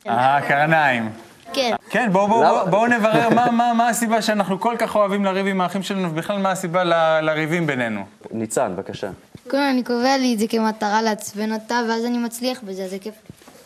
אה, 0.08 0.40
קרניים. 0.48 1.10
כן. 1.54 1.76
כן, 1.90 2.10
בואו 2.12 2.28
בוא? 2.28 2.46
בוא, 2.48 2.64
בוא 2.64 2.88
נברר 2.88 3.30
מה, 3.30 3.52
מה, 3.52 3.74
מה 3.74 3.90
הסיבה 3.90 4.22
שאנחנו 4.22 4.60
כל 4.60 4.76
כך 4.80 4.96
אוהבים 4.96 5.26
לריב 5.26 5.48
עם 5.48 5.62
האחים 5.62 5.84
שלנו, 5.84 6.12
ובכלל 6.12 6.38
מה 6.38 6.52
הסיבה 6.52 6.84
ל- 6.84 7.20
לריבים 7.22 7.68
בינינו. 7.68 8.02
ניצן, 8.32 8.72
בבקשה. 8.76 9.08
קודם 9.44 9.64
כל 9.64 9.70
אני 9.70 9.84
קובע 9.84 10.18
לי 10.18 10.34
את 10.34 10.40
זה 10.40 10.46
כמטרה 10.48 11.02
לעצבן 11.02 11.52
אותה, 11.54 11.82
ואז 11.90 12.06
אני 12.06 12.18
מצליח 12.18 12.60
בזה, 12.64 12.88
זה 12.88 13.00
כיף. 13.00 13.14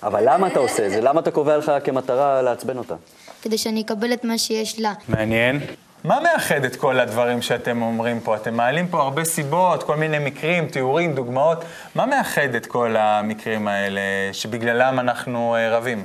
אבל 0.04 0.24
למה 0.34 0.48
אתה 0.48 0.60
עושה 0.60 0.86
את 0.86 0.92
זה? 0.92 1.02
למה 1.02 1.20
אתה 1.20 1.32
קובע 1.32 1.58
לך 1.58 1.72
כמטרה 1.84 2.42
לעצבן 2.42 2.78
אותה? 2.78 2.96
כדי 3.42 3.58
שאני 3.58 3.82
אקבל 3.82 4.14
את 4.14 4.24
מה 4.24 4.38
שיש 4.38 4.80
לה. 4.80 4.94
מעניין. 5.08 5.60
מה 6.04 6.20
מאחד 6.20 6.66
את 6.66 6.76
כל 6.76 7.00
הדברים 7.00 7.42
שאתם 7.42 7.82
אומרים 7.82 8.20
פה? 8.20 8.36
אתם 8.36 8.54
מעלים 8.54 8.88
פה 8.88 9.02
הרבה 9.02 9.24
סיבות, 9.24 9.84
כל 9.84 9.96
מיני 9.96 10.20
מקרים, 10.20 10.68
תיאורים, 10.68 11.16
דוגמאות. 11.16 11.58
מה 11.96 12.06
מאחד 12.06 12.56
את 12.56 12.66
כל 12.66 12.96
המקרים 12.96 13.68
האלה 13.68 14.02
שבגללם 14.34 15.00
אנחנו 15.00 15.56
אה, 15.56 15.78
רבים? 15.78 16.04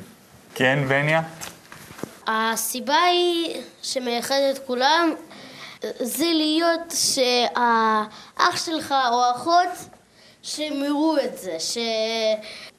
כן, 0.55 0.79
בניה? 0.89 1.23
הסיבה 2.27 2.95
היא 2.95 3.63
שמייחדת 3.83 4.57
את 4.57 4.67
כולם 4.67 5.15
זה 6.01 6.27
להיות 6.35 6.95
שהאח 6.95 8.65
שלך 8.67 8.95
או 9.11 9.25
האחות 9.25 9.69
שהם 10.43 10.85
יראו 10.85 11.17
את 11.25 11.39
זה, 11.39 11.57
ש... 11.59 11.79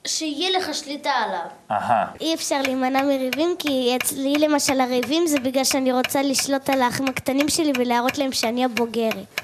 שיהיה 0.05 0.57
לך 0.57 0.73
שליטה 0.73 1.09
עליו. 1.09 1.45
אהה. 1.71 2.05
אי 2.21 2.33
אפשר 2.33 2.61
להימנע 2.61 3.01
מריבים, 3.03 3.55
כי 3.59 3.97
אצלי 4.01 4.33
למשל 4.33 4.81
הריבים 4.81 5.27
זה 5.27 5.39
בגלל 5.39 5.63
שאני 5.63 5.91
רוצה 5.91 6.21
לשלוט 6.21 6.69
על 6.69 6.81
האחים 6.81 7.07
הקטנים 7.07 7.49
שלי 7.49 7.71
ולהראות 7.77 8.17
להם 8.17 8.31
שאני 8.31 8.65
הבוגרת. 8.65 9.41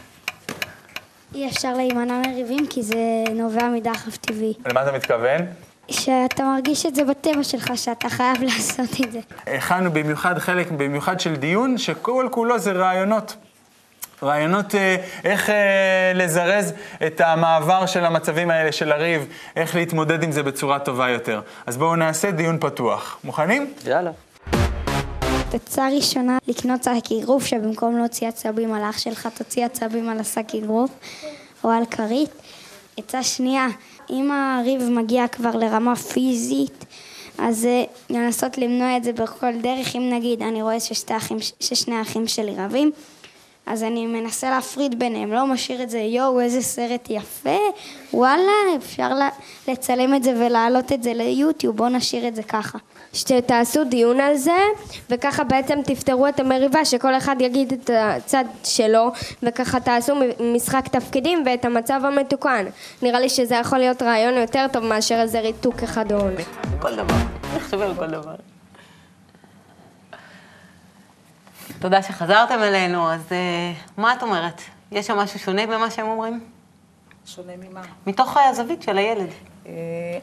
אי 1.36 1.48
אפשר 1.48 1.74
להימנע 1.74 2.22
מריבים 2.28 2.68
כי 2.68 2.84
זה 2.84 3.24
נובע 3.32 3.70
מדחף 3.70 4.18
טבעי. 4.18 4.54
למה 4.66 4.82
אתה 4.84 4.92
מתכוון? 4.92 5.42
שאתה 5.92 6.44
מרגיש 6.44 6.86
את 6.86 6.96
זה 6.96 7.04
בטבע 7.04 7.44
שלך, 7.44 7.72
שאתה 7.76 8.10
חייב 8.10 8.44
לעשות 8.48 8.90
את 9.06 9.12
זה. 9.12 9.20
הכנו 9.48 9.92
במיוחד 9.92 10.38
חלק, 10.38 10.72
במיוחד 10.72 11.20
של 11.20 11.36
דיון, 11.36 11.78
שכל 11.78 12.28
כולו 12.32 12.60
זה 12.60 12.72
רעיונות. 12.72 13.36
רעיונות 14.24 14.76
אה, 14.76 14.96
איך 15.24 15.50
אה, 15.50 16.12
לזרז 16.16 16.74
את 17.08 17.22
המעבר 17.22 17.86
של 17.86 18.06
המצבים 18.06 18.50
האלה 18.50 18.72
של 18.72 18.92
הריב, 18.92 19.26
איך 19.56 19.76
להתמודד 19.76 20.24
עם 20.24 20.32
זה 20.32 20.44
בצורה 20.44 20.80
טובה 20.80 21.10
יותר. 21.10 21.42
אז 21.66 21.78
בואו 21.78 21.96
נעשה 21.96 22.32
דיון 22.32 22.58
פתוח. 22.60 23.18
מוכנים? 23.24 23.74
יאללה. 23.86 24.12
עצה 25.54 25.88
ראשונה, 25.96 26.38
לקנות 26.48 26.84
שק 26.84 27.12
אגרוף, 27.20 27.46
שבמקום 27.46 27.98
להוציא 27.98 28.28
עצבים 28.28 28.74
על 28.74 28.84
האח 28.84 28.98
שלך, 28.98 29.30
תוציא 29.38 29.66
עצבים 29.66 30.10
על 30.10 30.20
השק 30.20 30.56
אגרוף 30.58 30.92
או 31.64 31.70
על 31.70 31.86
כרית. 31.92 32.30
עצה 32.98 33.24
שנייה, 33.24 33.68
אם 34.10 34.32
הריב 34.32 34.82
מגיע 34.90 35.28
כבר 35.28 35.52
לרמה 35.52 35.96
פיזית, 35.96 36.86
אז 37.38 37.66
אה, 37.66 37.84
לנסות 38.10 38.58
למנוע 38.58 38.98
את 38.98 39.04
זה 39.04 39.14
בכל 39.14 39.62
דרך. 39.62 39.96
אם 39.96 40.10
נגיד, 40.14 40.42
אני 40.42 40.62
רואה 40.62 40.78
ששני 41.60 41.96
האחים 41.96 42.28
שלי 42.28 42.56
רבים, 42.58 42.92
אז 43.66 43.84
אני 43.84 44.08
מנסה 44.08 44.50
להפריד 44.50 45.00
ביניהם, 45.00 45.34
לא 45.34 45.48
משאיר 45.48 45.84
את 45.84 45.90
זה, 45.90 46.00
יואו, 46.00 46.40
איזה 46.40 46.62
סרט 46.62 47.08
יפה, 47.10 47.60
וואלה, 48.14 48.52
אפשר 48.78 49.14
לה, 49.14 49.30
לצלם 49.68 50.16
את 50.16 50.24
זה 50.24 50.34
ולהעלות 50.38 50.92
את 50.92 51.04
זה 51.04 51.14
ליוטיוב, 51.14 51.78
בואו 51.78 51.90
נשאיר 51.90 52.28
את 52.28 52.36
זה 52.36 52.44
ככה. 52.44 52.78
שתעשו 53.14 53.84
דיון 53.84 54.20
על 54.20 54.36
זה, 54.36 54.58
וככה 55.10 55.44
בעצם 55.44 55.80
תפתרו 55.86 56.28
את 56.28 56.40
המריבה, 56.40 56.86
שכל 56.86 57.18
אחד 57.18 57.36
יגיד 57.40 57.74
את 57.74 57.90
הצד 57.94 58.46
שלו, 58.64 59.12
וככה 59.44 59.80
תעשו 59.80 60.14
משחק 60.56 60.88
תפקידים 60.88 61.44
ואת 61.46 61.66
המצב 61.66 62.02
המתוקן. 62.04 62.66
נראה 63.02 63.20
לי 63.20 63.30
שזה 63.30 63.56
יכול 63.56 63.78
להיות 63.78 64.02
רעיון 64.02 64.34
יותר 64.34 64.66
טוב 64.74 64.84
מאשר 64.84 65.22
איזה 65.22 65.40
ריתוק 65.40 65.84
אחד 65.84 66.12
או. 66.12 66.20
כל 66.80 66.96
דבר. 66.96 67.16
תחשבי 67.58 67.84
על 67.84 67.96
כל 67.96 68.08
דבר. 68.08 68.55
תודה 71.86 72.04
שחזרתם 72.04 72.60
אלינו, 72.64 73.12
אז 73.12 73.32
אה, 73.32 73.74
מה 73.98 74.14
את 74.14 74.24
אומרת? 74.24 74.62
יש 74.92 75.08
שם 75.08 75.18
משהו 75.18 75.40
שונה 75.40 75.68
במה 75.68 75.92
שהם 75.92 76.08
אומרים? 76.08 76.40
שונה 77.26 77.54
ממה? 77.58 77.82
מתוך 78.08 78.38
הזווית 78.38 78.82
של 78.82 78.98
הילד. 78.98 79.30
אה, 79.68 79.72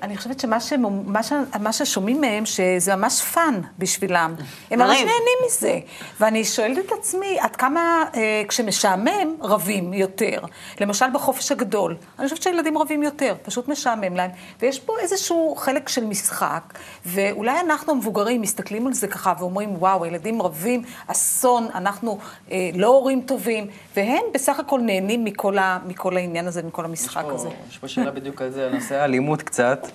אני 0.03 0.17
חושבת 0.17 0.41
שמה 0.41 0.61
שהם- 0.61 0.83
מה 1.13 1.23
ש- 1.23 1.33
מה 1.61 1.73
ששומעים 1.73 2.21
מהם, 2.21 2.47
שזה 2.47 2.97
ממש 2.97 3.23
fun 3.23 3.61
בשבילם. 3.79 4.35
הם 4.71 4.79
ממש. 4.79 4.89
נהנים 4.97 5.13
מזה. 5.47 5.79
ואני 6.21 6.45
שואלת 6.45 6.79
את 6.79 6.93
עצמי, 6.99 7.37
עד 7.41 7.57
כמה 7.57 8.05
אה, 8.15 8.43
כשמשעמם, 8.49 9.09
רבים 9.41 9.95
יותר. 9.95 10.41
למשל 10.81 11.07
בחופש 11.15 11.53
הגדול. 11.53 11.97
אני 12.19 12.29
חושבת 12.29 12.43
שהילדים 12.43 12.79
רבים 12.79 13.03
יותר, 13.03 13.35
פשוט 13.43 13.69
משעמם 13.69 14.17
להם. 14.17 14.31
ויש 14.63 14.81
פה 14.81 14.93
איזשהו 15.01 15.55
חלק 15.59 15.89
של 15.89 16.05
משחק, 16.05 16.63
ואולי 17.07 17.61
אנחנו 17.61 17.93
המבוגרים 17.93 18.41
מסתכלים 18.41 18.87
על 18.87 18.93
זה 18.93 19.07
ככה 19.09 19.33
ואומרים, 19.39 19.75
וואו, 19.79 20.05
הילדים 20.05 20.43
רבים, 20.43 20.83
אסון, 21.07 21.67
אנחנו 21.75 22.19
אה, 22.51 22.71
לא 22.75 22.87
הורים 22.87 23.23
טובים, 23.27 23.67
והם 23.97 24.23
בסך 24.35 24.61
הכל 24.61 24.81
נהנים 24.81 25.25
מכל, 25.25 25.59
ה, 25.59 25.79
מכל 25.87 26.17
העניין 26.17 26.47
הזה, 26.47 26.63
מכל 26.63 26.85
המשחק 26.85 27.25
הזה. 27.29 27.49
יש 27.71 27.79
פה 27.79 27.89
שאלה 27.89 28.11
בדיוק 28.11 28.43
על 28.43 28.51
זה, 28.51 28.67
על 28.67 28.75
נושא 28.75 28.95
האלימות 29.01 29.32
קצת. 29.41 29.87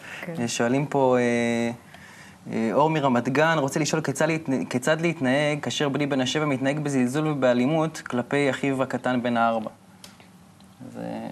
שואלים 0.47 0.85
פה, 0.85 1.17
אה, 1.19 1.71
אה, 2.53 2.69
אור 2.73 2.89
מרמת 2.89 3.29
גן 3.29 3.57
רוצה 3.59 3.79
לשאול 3.79 4.01
כיצד, 4.01 4.27
להתנ... 4.27 4.65
כיצד 4.65 5.01
להתנהג 5.01 5.59
כאשר 5.61 5.89
בני 5.89 6.05
בן 6.05 6.21
השבע 6.21 6.45
מתנהג 6.45 6.79
בזלזול 6.79 7.27
ובאלימות 7.27 8.01
כלפי 8.07 8.49
אחיו 8.49 8.83
הקטן 8.83 9.21
בן 9.23 9.37
הארבע. 9.37 9.69
אז 10.87 10.97
אה, 10.97 11.27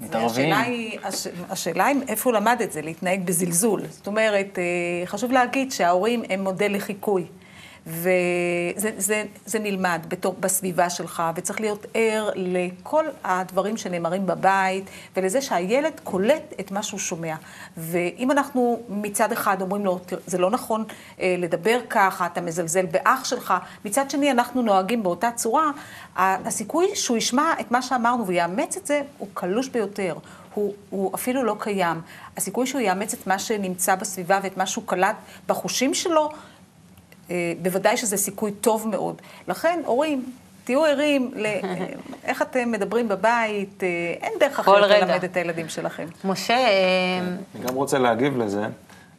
מתערבים. 0.00 0.52
השאלה 0.52 0.60
היא, 0.60 0.98
הש, 1.04 1.26
השאלה 1.50 1.86
היא 1.86 1.96
איפה 2.08 2.30
הוא 2.30 2.36
למד 2.36 2.56
את 2.62 2.72
זה, 2.72 2.82
להתנהג 2.82 3.26
בזלזול. 3.26 3.82
זאת 3.90 4.06
אומרת, 4.06 4.58
אה, 4.58 5.06
חשוב 5.06 5.32
להגיד 5.32 5.72
שההורים 5.72 6.22
הם 6.30 6.44
מודל 6.44 6.72
לחיקוי. 6.74 7.24
וזה 7.88 8.90
זה, 8.96 9.24
זה 9.46 9.58
נלמד 9.58 10.00
בתור, 10.08 10.36
בסביבה 10.40 10.90
שלך, 10.90 11.22
וצריך 11.34 11.60
להיות 11.60 11.86
ער 11.94 12.30
לכל 12.34 13.04
הדברים 13.24 13.76
שנאמרים 13.76 14.26
בבית, 14.26 14.84
ולזה 15.16 15.40
שהילד 15.40 16.00
קולט 16.04 16.54
את 16.60 16.70
מה 16.70 16.82
שהוא 16.82 17.00
שומע. 17.00 17.34
ואם 17.76 18.30
אנחנו 18.30 18.80
מצד 18.88 19.32
אחד 19.32 19.62
אומרים 19.62 19.84
לו, 19.84 19.98
"תראה, 20.06 20.22
זה 20.26 20.38
לא 20.38 20.50
נכון 20.50 20.84
אה, 21.20 21.34
לדבר 21.38 21.80
ככה, 21.90 22.26
אתה 22.26 22.40
מזלזל 22.40 22.86
באח 22.86 23.24
שלך, 23.24 23.54
מצד 23.84 24.10
שני 24.10 24.30
אנחנו 24.30 24.62
נוהגים 24.62 25.02
באותה 25.02 25.30
צורה, 25.30 25.70
הסיכוי 26.16 26.86
שהוא 26.94 27.16
ישמע 27.16 27.52
את 27.60 27.70
מה 27.70 27.82
שאמרנו 27.82 28.26
ויאמץ 28.26 28.76
את 28.76 28.86
זה 28.86 29.02
הוא 29.18 29.28
קלוש 29.34 29.68
ביותר. 29.68 30.14
הוא, 30.54 30.74
הוא 30.90 31.14
אפילו 31.14 31.44
לא 31.44 31.56
קיים. 31.58 32.00
הסיכוי 32.36 32.66
שהוא 32.66 32.80
יאמץ 32.80 33.14
את 33.14 33.26
מה 33.26 33.38
שנמצא 33.38 33.94
בסביבה 33.94 34.40
ואת 34.42 34.56
מה 34.56 34.66
שהוא 34.66 34.84
קלט 34.86 35.16
בחושים 35.46 35.94
שלו, 35.94 36.30
בוודאי 37.62 37.96
שזה 37.96 38.16
סיכוי 38.16 38.50
טוב 38.52 38.88
מאוד. 38.88 39.14
לכן, 39.48 39.80
הורים, 39.86 40.24
תהיו 40.64 40.84
ערים 40.84 41.30
לאיך 41.36 42.42
אתם 42.50 42.70
מדברים 42.70 43.08
בבית, 43.08 43.82
אה, 43.82 43.88
אין 44.22 44.32
דרך 44.40 44.58
אחרת. 44.58 44.90
ללמד 44.90 45.24
את 45.24 45.36
הילדים 45.36 45.68
שלכם. 45.68 46.04
משה, 46.24 46.54
אה, 46.56 47.18
אני 47.54 47.64
גם 47.66 47.74
רוצה 47.74 47.98
להגיב 47.98 48.38
לזה. 48.38 48.62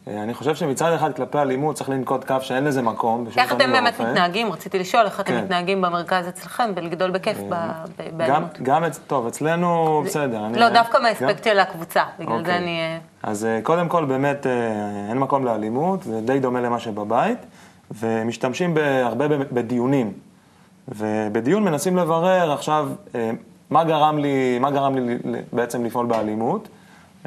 אה, 0.07 0.23
אני 0.23 0.33
חושב 0.33 0.55
שמצד 0.55 0.91
אחד 0.93 1.13
כלפי 1.15 1.37
אלימות 1.37 1.75
צריך 1.75 1.89
לנקוט 1.89 2.23
קו 2.27 2.35
שאין 2.41 2.63
לזה 2.63 2.81
מקום. 2.81 3.25
איך 3.37 3.51
אתם 3.53 3.71
באמת. 3.71 4.01
מתנהגים? 4.01 4.51
רציתי 4.53 4.79
לשאול 4.79 5.05
איך 5.05 5.19
אתם 5.19 5.31
כן. 5.31 5.43
מתנהגים 5.43 5.81
במרכז 5.81 6.27
אצלכם 6.27 6.71
ולגדול 6.75 7.11
בכיף 7.11 7.37
גם, 7.37 7.47
באלימות. 8.17 8.57
גם, 8.63 8.83
אצ- 8.85 8.99
טוב, 9.07 9.27
אצלנו 9.27 10.01
בסדר. 10.05 10.45
אני- 10.45 10.59
לא, 10.59 10.69
דווקא 10.69 10.97
גם- 10.97 11.03
מהאספקט 11.03 11.43
של 11.43 11.59
הקבוצה, 11.59 12.03
בגלל 12.19 12.33
זה 12.35 12.39
אוקיי. 12.39 12.57
אני... 12.57 12.79
אה, 12.79 12.97
אז 13.23 13.45
אה, 13.45 13.59
קודם 13.63 13.89
כל, 13.89 14.05
באמת, 14.05 14.47
אה, 14.47 14.51
אין 15.09 15.17
מקום 15.17 15.45
לאלימות, 15.45 16.03
זה 16.03 16.21
די 16.21 16.39
דומה 16.39 16.61
למה 16.61 16.79
שבבית, 16.79 17.37
ומשתמשים 17.91 18.77
הרבה 19.03 19.27
בדיונים. 19.27 20.13
ובדיון 20.87 21.63
מנסים 21.63 21.97
לברר 21.97 22.51
עכשיו 22.51 22.89
אה, 23.15 23.31
מה 23.69 23.83
גרם 23.83 24.17
לי, 24.17 24.59
מה 24.59 24.71
גרם 24.71 24.95
לי 24.95 25.17
בעצם 25.53 25.85
לפעול 25.85 26.05
באלימות. 26.05 26.67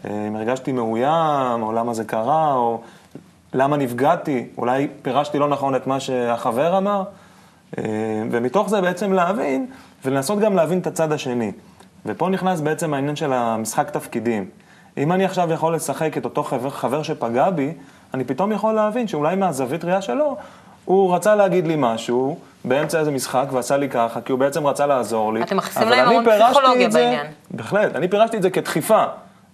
אה, 0.05 0.29
אם 0.29 0.37
הרגשתי 0.37 0.73
מאוים, 0.73 1.63
או 1.63 1.73
למה 1.73 1.95
זה 1.95 2.05
קרה, 2.05 2.55
או 2.55 2.81
למה 3.55 3.77
נפגעתי, 3.77 4.47
אולי 4.59 4.89
פירשתי 5.03 5.39
לא 5.39 5.49
נכון 5.49 5.75
את 5.75 5.87
מה 5.87 6.01
שהחבר 6.01 6.79
אמר. 6.79 7.05
אה, 7.79 7.85
ומתוך 8.31 8.69
זה 8.69 8.81
בעצם 8.81 9.13
להבין, 9.13 9.67
ולנסות 10.05 10.39
גם 10.39 10.57
להבין 10.57 10.79
את 10.79 10.87
הצד 10.87 11.13
השני. 11.13 11.53
ופה 12.07 12.29
נכנס 12.29 12.61
בעצם 12.61 12.95
העניין 12.95 13.17
של 13.17 13.33
המשחק 13.33 13.91
תפקידים. 13.91 14.47
אם 14.97 15.13
אני 15.13 15.25
עכשיו 15.25 15.53
יכול 15.53 15.75
לשחק 15.75 16.19
את 16.19 16.25
אותו 16.25 16.43
חבר, 16.43 16.71
חבר 16.71 17.03
שפגע 17.03 17.51
בי, 17.51 17.73
אני 18.15 18.25
פתאום 18.25 18.53
יכול 18.53 18.75
להבין 18.75 19.09
שאולי 19.09 19.37
מהזווית 19.37 19.85
ראייה 19.85 20.03
שלו, 20.03 20.37
הוא 20.85 21.15
רצה 21.15 21.35
להגיד 21.35 21.67
לי 21.67 21.75
משהו 21.79 22.37
באמצע 22.65 22.99
איזה 23.01 23.11
משחק 23.11 23.47
ועשה 23.53 23.77
לי 23.77 23.89
ככה, 23.89 24.21
כי 24.21 24.33
הוא 24.33 24.39
בעצם 24.41 24.67
רצה 24.67 24.87
לעזור 24.87 25.33
לי. 25.35 25.43
אתם 25.43 25.57
מכניסים 25.57 25.89
להם 25.89 26.09
המון 26.09 26.25
פסיכולוגיה 26.25 26.91
זה- 26.91 26.99
בעניין. 26.99 27.27
בהחלט, 27.51 27.97
אני 27.97 28.09
פירשתי 28.09 28.37
את 28.37 28.43
זה 28.43 28.51
כדחיפה. 28.51 29.05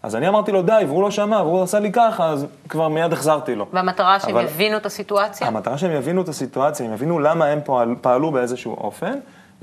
אז 0.03 0.17
אני 0.17 0.29
אמרתי 0.29 0.53
לו 0.53 0.63
די, 0.63 0.83
והוא 0.87 1.03
לא 1.03 1.11
שמע, 1.11 1.43
והוא 1.43 1.63
עשה 1.63 1.79
לי 1.79 1.93
ככה, 1.93 2.29
אז 2.29 2.47
כבר 2.69 2.89
מיד 2.89 3.13
החזרתי 3.13 3.55
לו. 3.55 3.67
והמטרה 3.73 4.21
שהם 4.21 4.31
אבל- 4.37 4.45
יבינו 4.45 4.77
את 4.77 4.87
הסיטואציה? 4.87 5.47
המטרה 5.47 5.79
שהם 5.79 5.91
יבינו 5.91 6.23
את 6.23 6.29
הסיטואציה, 6.29 6.87
הם 6.87 6.93
יבינו 6.93 7.19
למה 7.19 7.45
הם 7.45 7.61
פועל, 7.65 7.95
פעלו 8.01 8.31
באיזשהו 8.33 8.75
אופן, 8.75 9.13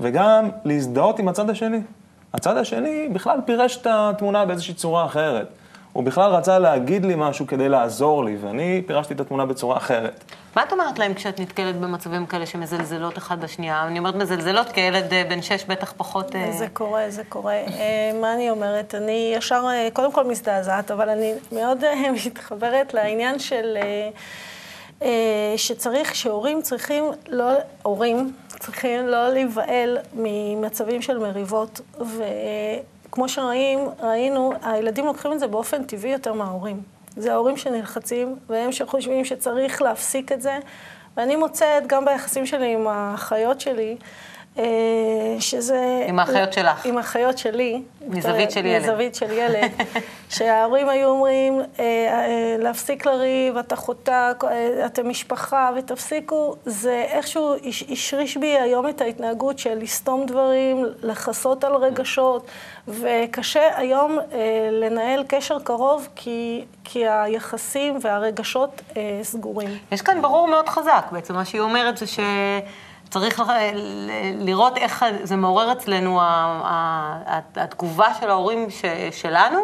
וגם 0.00 0.48
להזדהות 0.64 1.18
עם 1.18 1.28
הצד 1.28 1.50
השני. 1.50 1.80
הצד 2.34 2.56
השני 2.56 3.08
בכלל 3.12 3.38
פירש 3.44 3.76
את 3.76 3.86
התמונה 3.90 4.44
באיזושהי 4.44 4.74
צורה 4.74 5.04
אחרת. 5.04 5.46
הוא 5.96 6.04
בכלל 6.04 6.30
רצה 6.30 6.58
להגיד 6.58 7.04
לי 7.04 7.14
משהו 7.16 7.46
כדי 7.46 7.68
לעזור 7.68 8.24
לי, 8.24 8.36
ואני 8.40 8.82
פירשתי 8.86 9.14
את 9.14 9.20
התמונה 9.20 9.46
בצורה 9.46 9.76
אחרת. 9.76 10.24
מה 10.56 10.62
את 10.62 10.72
אומרת 10.72 10.98
להם 10.98 11.14
כשאת 11.14 11.40
נתקלת 11.40 11.76
במצבים 11.80 12.26
כאלה 12.26 12.46
שמזלזלות 12.46 13.18
אחד 13.18 13.40
בשנייה? 13.40 13.86
אני 13.86 13.98
אומרת 13.98 14.14
מזלזלות, 14.14 14.68
כי 14.72 14.80
ילד 14.80 15.12
אה, 15.12 15.24
בן 15.28 15.42
שש 15.42 15.64
בטח 15.64 15.94
פחות... 15.96 16.36
אה, 16.36 16.52
זה 16.52 16.66
קורה, 16.72 17.04
זה 17.08 17.22
קורה. 17.28 17.52
אה, 17.52 18.12
מה 18.20 18.34
אני 18.34 18.50
אומרת? 18.50 18.94
אני 18.94 19.32
ישר, 19.36 19.64
קודם 19.92 20.12
כל 20.12 20.24
מזדעזעת, 20.24 20.90
אבל 20.90 21.08
אני 21.08 21.32
מאוד 21.52 21.84
מתחברת 22.26 22.94
לעניין 22.94 23.38
של... 23.38 23.78
שצריך, 25.56 26.14
שהורים 26.14 26.62
צריכים 26.62 27.04
לא, 27.28 27.44
הורים 27.82 28.32
צריכים 28.48 29.06
לא 29.06 29.28
להיבהל 29.28 29.98
ממצבים 30.14 31.02
של 31.02 31.18
מריבות, 31.18 31.80
וכמו 31.94 32.95
שראים, 33.28 33.88
ראינו, 34.02 34.52
הילדים 34.62 35.06
לוקחים 35.06 35.32
את 35.32 35.40
זה 35.40 35.46
באופן 35.46 35.84
טבעי 35.84 36.12
יותר 36.12 36.32
מההורים. 36.32 36.80
זה 37.16 37.32
ההורים 37.32 37.56
שנלחצים, 37.56 38.36
והם 38.48 38.72
שחושבים 38.72 39.24
שצריך 39.24 39.82
להפסיק 39.82 40.32
את 40.32 40.42
זה, 40.42 40.58
ואני 41.16 41.36
מוצאת 41.36 41.86
גם 41.86 42.04
ביחסים 42.04 42.46
שלי 42.46 42.74
עם 42.74 42.86
האחיות 42.86 43.60
שלי, 43.60 43.96
שזה... 45.40 46.04
עם 46.08 46.18
האחיות 46.18 46.52
שלך. 46.52 46.86
עם 46.86 46.98
האחיות 46.98 47.38
שלי. 47.38 47.82
מזווית 48.08 48.50
של 48.50 48.66
ילד. 48.66 48.82
מזווית 48.82 49.14
של 49.14 49.30
ילד. 49.32 49.70
שההורים 50.34 50.88
היו 50.88 51.08
אומרים, 51.08 51.60
אה, 51.60 51.84
אה, 51.84 52.56
להפסיק 52.58 53.06
לריב, 53.06 53.56
אתה 53.56 53.76
חוטא, 53.76 54.32
אה, 54.44 54.86
אתם 54.86 55.08
משפחה, 55.08 55.70
ותפסיקו. 55.76 56.54
זה 56.64 57.04
איכשהו 57.08 57.54
הש- 57.68 57.84
השריש 57.90 58.36
בי 58.36 58.46
היום 58.58 58.88
את 58.88 59.00
ההתנהגות 59.00 59.58
של 59.58 59.78
לסתום 59.78 60.26
דברים, 60.26 60.84
לכסות 61.02 61.64
על 61.64 61.74
רגשות, 61.76 62.46
וקשה 62.88 63.78
היום 63.78 64.18
אה, 64.32 64.38
לנהל 64.72 65.24
קשר 65.28 65.58
קרוב, 65.58 66.08
כי, 66.16 66.64
כי 66.84 67.08
היחסים 67.08 67.98
והרגשות 68.02 68.82
אה, 68.96 69.18
סגורים. 69.22 69.70
יש 69.92 70.02
כאן 70.02 70.22
ברור 70.22 70.48
מאוד 70.48 70.68
חזק, 70.68 71.06
בעצם 71.12 71.34
מה 71.34 71.44
שהיא 71.44 71.60
אומרת 71.60 71.96
זה 71.96 72.06
שצריך 72.06 72.24
ל- 73.14 74.10
ל- 74.10 74.44
לראות 74.44 74.76
איך 74.76 75.04
זה 75.22 75.36
מעורר 75.36 75.72
אצלנו, 75.72 76.20
התגובה 77.56 78.14
של 78.20 78.30
ההורים 78.30 78.66
שלנו, 79.10 79.58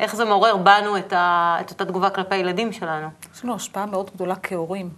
איך 0.00 0.16
זה 0.16 0.24
מעורר 0.24 0.56
בנו 0.56 0.96
את, 0.96 1.12
ה- 1.12 1.56
את 1.60 1.70
אותה 1.70 1.84
תגובה 1.84 2.10
כלפי 2.10 2.34
הילדים 2.34 2.72
שלנו. 2.72 3.08
יש 3.34 3.44
לנו 3.44 3.54
השפעה 3.54 3.86
מאוד 3.86 4.10
גדולה 4.14 4.34
כהורים, 4.42 4.90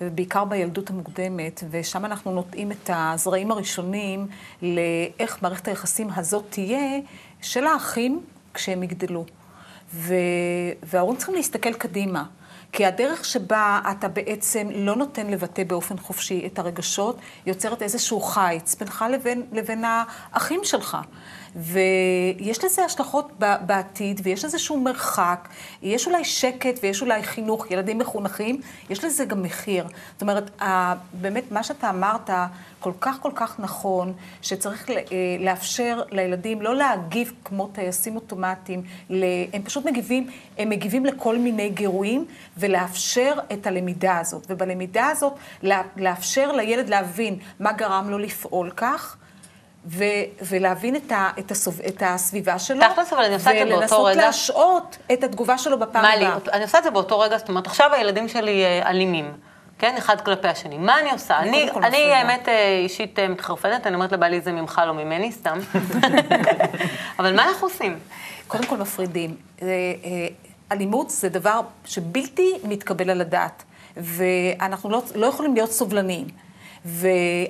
ובעיקר 0.00 0.44
בילדות 0.44 0.90
המוקדמת, 0.90 1.64
ושם 1.70 2.04
אנחנו 2.04 2.32
נוטעים 2.32 2.72
את 2.72 2.90
הזרעים 2.94 3.50
הראשונים 3.50 4.26
לאיך 4.62 5.42
מערכת 5.42 5.68
היחסים 5.68 6.08
הזאת 6.16 6.44
תהיה 6.50 7.00
של 7.42 7.66
האחים 7.66 8.22
כשהם 8.54 8.82
יגדלו. 8.82 9.24
ו... 9.94 10.14
וההורים 10.82 11.16
צריכים 11.16 11.34
להסתכל 11.34 11.72
קדימה. 11.72 12.24
כי 12.76 12.86
הדרך 12.86 13.24
שבה 13.24 13.80
אתה 13.90 14.08
בעצם 14.08 14.68
לא 14.74 14.96
נותן 14.96 15.26
לבטא 15.26 15.64
באופן 15.64 15.98
חופשי 15.98 16.46
את 16.46 16.58
הרגשות, 16.58 17.16
יוצרת 17.46 17.82
איזשהו 17.82 18.20
חיץ 18.20 18.74
בינך 18.74 19.04
לבין, 19.12 19.46
לבין 19.52 19.84
האחים 19.86 20.60
שלך. 20.64 20.96
ויש 21.56 22.64
לזה 22.64 22.84
השלכות 22.84 23.32
בעתיד, 23.38 24.20
ויש 24.24 24.44
איזשהו 24.44 24.80
מרחק, 24.80 25.48
יש 25.82 26.06
אולי 26.06 26.24
שקט 26.24 26.78
ויש 26.82 27.02
אולי 27.02 27.22
חינוך, 27.22 27.70
ילדים 27.70 27.98
מחונכים, 27.98 28.60
יש 28.90 29.04
לזה 29.04 29.24
גם 29.24 29.42
מחיר. 29.42 29.86
זאת 30.12 30.22
אומרת, 30.22 30.62
באמת, 31.12 31.52
מה 31.52 31.62
שאתה 31.62 31.90
אמרת 31.90 32.30
כל 32.80 32.92
כך 33.00 33.18
כל 33.22 33.30
כך 33.34 33.60
נכון, 33.60 34.12
שצריך 34.42 34.90
אה, 34.90 34.96
לאפשר 35.40 36.02
לילדים 36.10 36.62
לא 36.62 36.74
להגיב 36.74 37.32
כמו 37.44 37.66
טייסים 37.66 38.16
אוטומטיים, 38.16 38.82
הם 39.52 39.62
פשוט 39.64 39.84
מגיבים, 39.84 40.30
הם 40.58 40.68
מגיבים 40.68 41.06
לכל 41.06 41.38
מיני 41.38 41.68
גירויים, 41.68 42.24
ולאפשר 42.56 43.32
את 43.52 43.66
הלמידה 43.66 44.18
הזאת. 44.18 44.46
ובלמידה 44.50 45.06
הזאת, 45.06 45.32
לאפשר 45.96 46.52
לילד 46.52 46.88
להבין 46.88 47.38
מה 47.60 47.72
גרם 47.72 48.10
לו 48.10 48.18
לפעול 48.18 48.70
כך. 48.70 49.16
ו- 49.88 50.04
ולהבין 50.42 50.96
את, 50.96 51.12
ה- 51.12 51.30
את, 51.38 51.50
הסוב- 51.50 51.80
את 51.88 52.02
הסביבה 52.06 52.58
שלו, 52.58 52.80
תכלס, 52.92 53.12
אבל 53.12 53.24
אני 53.24 53.34
עושה 53.34 53.50
את 53.50 53.56
זה 53.58 53.64
באותו 53.64 53.76
ולנסות 53.78 54.06
רגע. 54.06 54.26
להשעות 54.26 54.96
את 55.12 55.24
התגובה 55.24 55.58
שלו 55.58 55.78
בפעם 55.78 56.04
מלי, 56.04 56.26
הבאה. 56.26 56.52
אני 56.52 56.62
עושה 56.62 56.78
את 56.78 56.84
זה 56.84 56.90
באותו 56.90 57.20
רגע, 57.20 57.38
זאת 57.38 57.48
אומרת, 57.48 57.66
עכשיו 57.66 57.94
הילדים 57.94 58.28
שלי 58.28 58.64
אה, 58.64 58.90
אלימים, 58.90 59.32
כן? 59.78 59.94
אחד 59.98 60.20
כלפי 60.20 60.48
השני. 60.48 60.78
מה 60.78 61.00
אני 61.00 61.10
עושה? 61.10 61.38
אני 61.38 61.70
אני, 61.76 61.86
אני. 61.86 62.12
האמת 62.12 62.48
אה, 62.48 62.78
אישית 62.82 63.18
אה, 63.18 63.28
מתחרפנת, 63.28 63.86
אני 63.86 63.94
אומרת 63.94 64.12
לבעלי 64.12 64.40
זה 64.40 64.52
ממך, 64.52 64.82
לא 64.86 64.94
ממני, 64.94 65.32
סתם. 65.32 65.58
אבל 67.18 67.36
מה 67.36 67.48
אנחנו 67.48 67.66
עושים? 67.66 67.98
קודם 68.48 68.66
כל 68.66 68.76
מפרידים. 68.76 69.36
אלימות 70.72 71.10
זה 71.10 71.28
דבר 71.28 71.60
שבלתי 71.84 72.52
מתקבל 72.64 73.10
על 73.10 73.20
הדעת, 73.20 73.62
ואנחנו 73.96 74.90
לא, 74.90 75.02
לא 75.14 75.26
יכולים 75.26 75.54
להיות 75.54 75.72
סובלניים. 75.72 76.45
ו... 76.86 77.08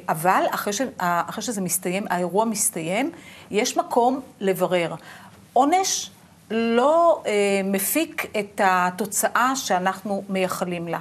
אבל 0.08 0.42
אחרי, 0.50 0.72
ש... 0.72 0.80
אחרי 0.98 1.42
שזה 1.42 1.60
מסתיים, 1.60 2.06
האירוע 2.10 2.44
מסתיים, 2.44 3.10
יש 3.50 3.76
מקום 3.76 4.20
לברר. 4.40 4.94
עונש 5.52 6.10
לא 6.50 7.22
אה, 7.26 7.32
מפיק 7.64 8.26
את 8.38 8.60
התוצאה 8.64 9.56
שאנחנו 9.56 10.22
מייחלים 10.28 10.88
לה. 10.88 10.98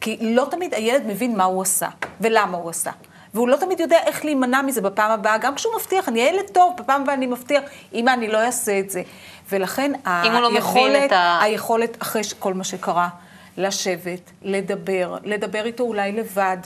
כי 0.00 0.18
לא 0.20 0.46
תמיד 0.50 0.74
הילד 0.74 1.06
מבין 1.06 1.36
מה 1.36 1.44
הוא 1.44 1.62
עשה, 1.62 1.88
ולמה 2.20 2.58
הוא 2.58 2.70
עשה. 2.70 2.90
והוא 3.34 3.48
לא 3.48 3.56
תמיד 3.56 3.80
יודע 3.80 3.98
איך 4.06 4.24
להימנע 4.24 4.62
מזה 4.62 4.80
בפעם 4.80 5.10
הבאה, 5.10 5.38
גם 5.38 5.54
כשהוא 5.54 5.74
מבטיח, 5.76 6.08
אני 6.08 6.20
ילד 6.20 6.48
טוב, 6.52 6.74
בפעם 6.78 7.02
הבאה 7.02 7.14
אני 7.14 7.26
מבטיח, 7.26 7.62
אמא, 7.94 8.10
אני 8.10 8.28
לא 8.28 8.38
אעשה 8.44 8.78
את 8.78 8.90
זה. 8.90 9.02
ולכן 9.50 9.92
לא 10.06 10.48
היכולת, 10.48 11.12
ה- 11.12 11.38
היכולת, 11.42 12.02
אחרי 12.02 12.22
כל 12.38 12.54
מה 12.54 12.64
שקרה, 12.64 13.08
לשבת, 13.56 14.30
לדבר, 14.42 15.16
לדבר 15.24 15.64
איתו 15.64 15.84
אולי 15.84 16.12
לבד, 16.12 16.56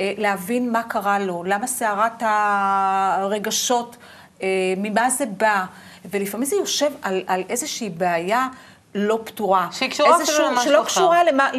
להבין 0.00 0.72
מה 0.72 0.82
קרה 0.82 1.18
לו, 1.18 1.44
למה 1.44 1.66
סערת 1.66 2.22
הרגשות, 2.22 3.96
אה, 4.42 4.48
ממה 4.76 5.10
זה 5.10 5.26
בא, 5.26 5.64
ולפעמים 6.04 6.46
זה 6.46 6.56
יושב 6.56 6.90
על, 7.02 7.22
על 7.26 7.42
איזושהי 7.48 7.90
בעיה. 7.90 8.48
לא 8.94 9.18
פתורה. 9.24 9.68
שהיא 9.70 9.90
קשורה 9.90 10.22
אפילו 10.22 10.46
למשהו 10.48 10.70
שלא. 10.70 10.82
קשורה 10.84 11.24
למה, 11.24 11.50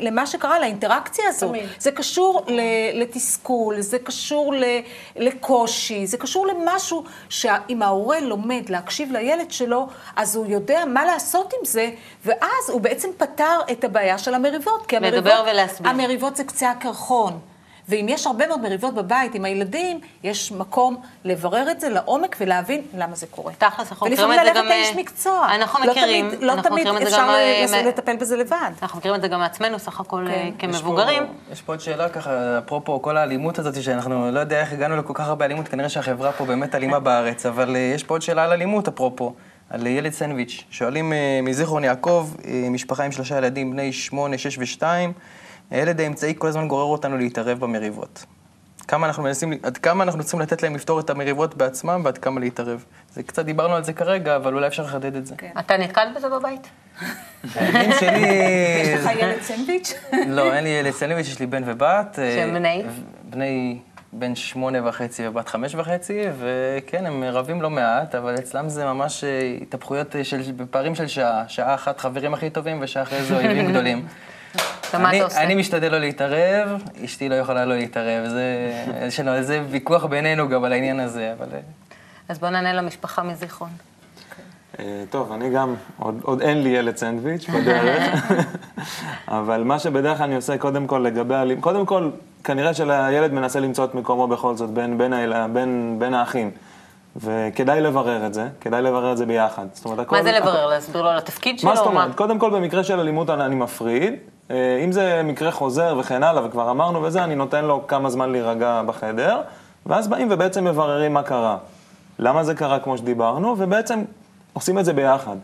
למה 0.00 0.26
שקרה, 0.26 0.58
לאינטראקציה 0.58 1.24
הזאת. 1.28 1.50
תמיד. 1.50 1.68
זה 1.78 1.90
קשור 1.90 2.42
לתסכול, 2.94 3.80
זה 3.80 3.98
קשור 3.98 4.54
לקושי, 5.16 6.06
זה 6.06 6.16
קשור 6.16 6.46
למשהו 6.46 7.04
שאם 7.28 7.82
ההורה 7.82 8.20
לומד 8.20 8.62
להקשיב 8.68 9.12
לילד 9.12 9.50
שלו, 9.50 9.86
אז 10.16 10.36
הוא 10.36 10.46
יודע 10.46 10.84
מה 10.86 11.04
לעשות 11.04 11.52
עם 11.58 11.64
זה, 11.64 11.90
ואז 12.24 12.70
הוא 12.70 12.80
בעצם 12.80 13.08
פתר 13.16 13.60
את 13.72 13.84
הבעיה 13.84 14.18
של 14.18 14.34
המריבות. 14.34 14.86
כי 14.86 14.96
המריבות, 14.96 15.18
לדבר 15.18 15.44
ולהסביר. 15.50 15.90
המריבות 15.90 16.36
זה 16.36 16.44
קצה 16.44 16.70
הקרחון. 16.70 17.38
ואם 17.88 18.06
יש 18.08 18.26
הרבה 18.26 18.46
מאוד 18.46 18.60
מריבות 18.60 18.94
בבית 18.94 19.34
עם 19.34 19.44
הילדים, 19.44 20.00
יש 20.22 20.52
מקום 20.52 20.96
לברר 21.24 21.70
את 21.70 21.80
זה 21.80 21.88
לעומק 21.88 22.36
ולהבין 22.40 22.82
למה 22.94 23.14
זה 23.16 23.26
קורה. 23.26 23.52
תכלס, 23.52 23.92
אנחנו 23.92 24.06
מכירים 24.06 24.30
ולפעמים 24.30 24.40
את 24.40 24.44
זה 24.44 24.50
ללכת 24.50 24.64
גם, 24.64 24.66
לאיש 24.66 24.88
אה, 24.88 24.96
מקצוע. 24.96 25.46
אנחנו 25.54 25.84
לא 25.84 25.90
מכירים, 25.92 26.28
תמיד, 26.30 26.42
לא 26.42 26.62
תמיד 26.62 26.86
אפשר 26.86 27.16
אה, 27.16 27.82
מ- 27.82 27.86
לטפל 27.88 28.16
בזה 28.16 28.36
לבד. 28.36 28.70
אנחנו 28.82 28.98
מכירים 28.98 29.16
את 29.16 29.20
זה 29.22 29.28
גם 29.28 29.40
מעצמנו, 29.40 29.78
סך 29.78 30.00
הכל 30.00 30.24
כן. 30.26 30.32
אה, 30.32 30.48
יש 30.48 30.52
כמבוגרים. 30.58 31.26
פה, 31.26 31.52
יש 31.52 31.62
פה 31.62 31.72
עוד 31.72 31.80
שאלה 31.80 32.08
ככה, 32.08 32.58
אפרופו 32.58 33.02
כל 33.02 33.16
האלימות 33.16 33.58
הזאת, 33.58 33.82
שאנחנו 33.82 34.30
לא 34.30 34.40
יודע 34.40 34.60
איך 34.60 34.72
הגענו 34.72 34.96
לכל 34.96 35.12
כך 35.14 35.26
הרבה 35.26 35.44
אלימות, 35.44 35.68
כנראה 35.68 35.88
שהחברה 35.88 36.32
פה 36.32 36.44
באמת 36.44 36.74
אלימה 36.74 37.00
בארץ, 37.00 37.46
אבל 37.46 37.76
יש 37.94 38.04
פה 38.04 38.14
עוד 38.14 38.22
שאלה 38.22 38.44
על 38.44 38.52
אלימות, 38.52 38.88
אפרופו, 38.88 39.34
על 39.70 39.86
ילד 39.86 40.12
סנדוויץ'. 40.12 40.64
שואלים 40.70 41.12
מזיכרון 41.42 41.84
יעקב, 41.84 42.30
משפחה 42.70 43.04
עם 43.04 43.12
שלושה 43.12 43.38
ילדים, 43.38 43.70
בני 43.70 43.92
שמונה, 43.92 44.38
שש 44.38 44.58
ושתיים, 44.58 45.12
הילד 45.70 46.00
האמצעי 46.00 46.34
כל 46.38 46.46
הזמן 46.46 46.68
גורר 46.68 46.84
אותנו 46.84 47.16
להתערב 47.16 47.60
במריבות. 47.60 48.24
כמה 48.88 49.06
אנחנו 49.06 49.22
מנסים, 49.22 49.52
עד 49.62 49.78
כמה 49.78 50.04
אנחנו 50.04 50.22
צריכים 50.22 50.40
לתת 50.40 50.62
להם 50.62 50.74
לפתור 50.74 51.00
את 51.00 51.10
המריבות 51.10 51.54
בעצמם 51.54 52.00
ועד 52.04 52.18
כמה 52.18 52.40
להתערב. 52.40 52.84
זה 53.12 53.22
קצת 53.22 53.44
דיברנו 53.44 53.74
על 53.74 53.84
זה 53.84 53.92
כרגע, 53.92 54.36
אבל 54.36 54.54
אולי 54.54 54.66
אפשר 54.66 54.82
לחדד 54.82 55.16
את 55.16 55.26
זה. 55.26 55.34
כן. 55.38 55.50
אתה 55.58 55.76
נתקל 55.76 56.08
בזה 56.16 56.28
בבית? 56.28 56.68
הילדים 57.54 57.92
שלי... 58.00 58.28
יש 58.82 59.04
לך 59.04 59.10
ילד 59.18 59.42
סנדוויץ'? 59.42 59.94
לא, 60.26 60.52
אין 60.54 60.64
לי 60.64 60.70
ילד 60.70 60.90
סנדוויץ', 60.90 61.26
יש 61.26 61.40
לי 61.40 61.46
בן 61.46 61.62
ובת. 61.66 62.18
שהם 62.34 62.48
אה, 62.48 62.54
בני? 62.54 62.84
בני 63.30 63.78
בן 64.12 64.34
שמונה 64.34 64.88
וחצי 64.88 65.28
ובת 65.28 65.48
חמש 65.48 65.74
וחצי, 65.74 66.24
וכן, 66.38 67.06
הם 67.06 67.24
רבים 67.24 67.62
לא 67.62 67.70
מעט, 67.70 68.14
אבל 68.14 68.34
אצלם 68.34 68.68
זה 68.68 68.84
ממש 68.84 69.24
אה, 69.24 69.56
התהפכויות 69.62 70.16
אה, 70.16 70.24
של, 70.24 70.40
בפערים 70.56 70.94
של 70.94 71.06
שעה. 71.06 71.44
שעה 71.48 71.74
אחת 71.74 72.00
חברים 72.00 72.34
הכי 72.34 72.50
טובים, 72.50 72.78
ושעה 72.80 73.02
אחרי 73.02 73.22
זה 73.22 73.36
אויבים 73.36 73.70
גדולים. 73.70 74.06
ומה 74.94 75.08
אני, 75.08 75.16
אתה 75.16 75.24
עושה? 75.24 75.42
אני 75.42 75.54
משתדל 75.54 75.92
לא 75.92 75.98
להתערב, 75.98 76.82
אשתי 77.04 77.28
לא 77.28 77.34
יכולה 77.34 77.64
לא 77.64 77.76
להתערב. 77.76 78.28
זה, 79.40 79.62
ויכוח 79.70 80.04
בינינו 80.04 80.48
גם 80.48 80.64
על 80.64 80.72
העניין 80.72 81.00
הזה, 81.00 81.32
אבל... 81.38 81.46
אה, 81.52 81.58
אז 82.28 82.38
בוא 82.38 82.48
נענה 82.48 82.72
למשפחה 82.72 83.22
מזיכרון. 83.22 83.70
אה, 84.78 85.04
טוב, 85.10 85.32
אני 85.32 85.50
גם, 85.50 85.74
עוד, 85.98 86.20
עוד 86.22 86.40
אין 86.40 86.62
לי 86.62 86.68
ילד 86.68 86.96
סנדוויץ' 86.96 87.48
בדרך, 87.48 88.32
אבל 89.28 89.62
מה 89.64 89.78
שבדרך 89.78 90.18
כלל 90.18 90.26
אני 90.26 90.36
עושה 90.36 90.58
קודם 90.58 90.86
כל 90.86 90.98
לגבי 90.98 91.34
האלים, 91.34 91.60
קודם 91.60 91.86
כל, 91.86 92.10
כנראה 92.44 92.74
שהילד 92.74 93.32
מנסה 93.32 93.60
למצוא 93.60 93.84
את 93.84 93.94
מקומו 93.94 94.28
בכל 94.28 94.56
זאת 94.56 94.70
בין, 94.70 94.98
בין, 94.98 95.12
בין, 95.52 95.96
בין 95.98 96.14
האחים. 96.14 96.50
וכדאי 97.16 97.80
לברר 97.80 98.26
את 98.26 98.34
זה, 98.34 98.48
כדאי 98.60 98.82
לברר 98.82 99.12
את 99.12 99.16
זה 99.16 99.26
ביחד. 99.26 99.66
זאת 99.72 99.84
אומרת, 99.84 99.98
הכל... 99.98 100.16
מה 100.16 100.22
זה 100.22 100.32
לברר? 100.32 100.66
להסביר 100.66 101.02
לו 101.02 101.08
על 101.08 101.18
התפקיד 101.18 101.58
שלו? 101.58 101.70
מה 101.70 101.76
זאת 101.76 101.86
אומרת? 101.86 102.14
קודם 102.14 102.38
כל, 102.38 102.50
במקרה 102.50 102.84
של 102.84 103.00
אלימות 103.00 103.30
אני 103.30 103.54
מפריד, 103.54 104.14
אם 104.84 104.92
זה 104.92 105.22
מקרה 105.24 105.50
חוזר 105.50 105.96
וכן 106.00 106.22
הלאה, 106.22 106.46
וכבר 106.46 106.70
אמרנו 106.70 107.02
וזה, 107.02 107.24
אני 107.24 107.34
נותן 107.34 107.64
לו 107.64 107.86
כמה 107.86 108.10
זמן 108.10 108.32
להירגע 108.32 108.82
בחדר, 108.86 109.40
ואז 109.86 110.08
באים 110.08 110.28
ובעצם 110.30 110.64
מבררים 110.64 111.14
מה 111.14 111.22
קרה. 111.22 111.56
למה 112.18 112.44
זה 112.44 112.54
קרה 112.54 112.78
כמו 112.78 112.98
שדיברנו, 112.98 113.54
ובעצם 113.58 114.04
עושים 114.52 114.78
את 114.78 114.84
זה 114.84 114.92
ביחד. 114.92 115.36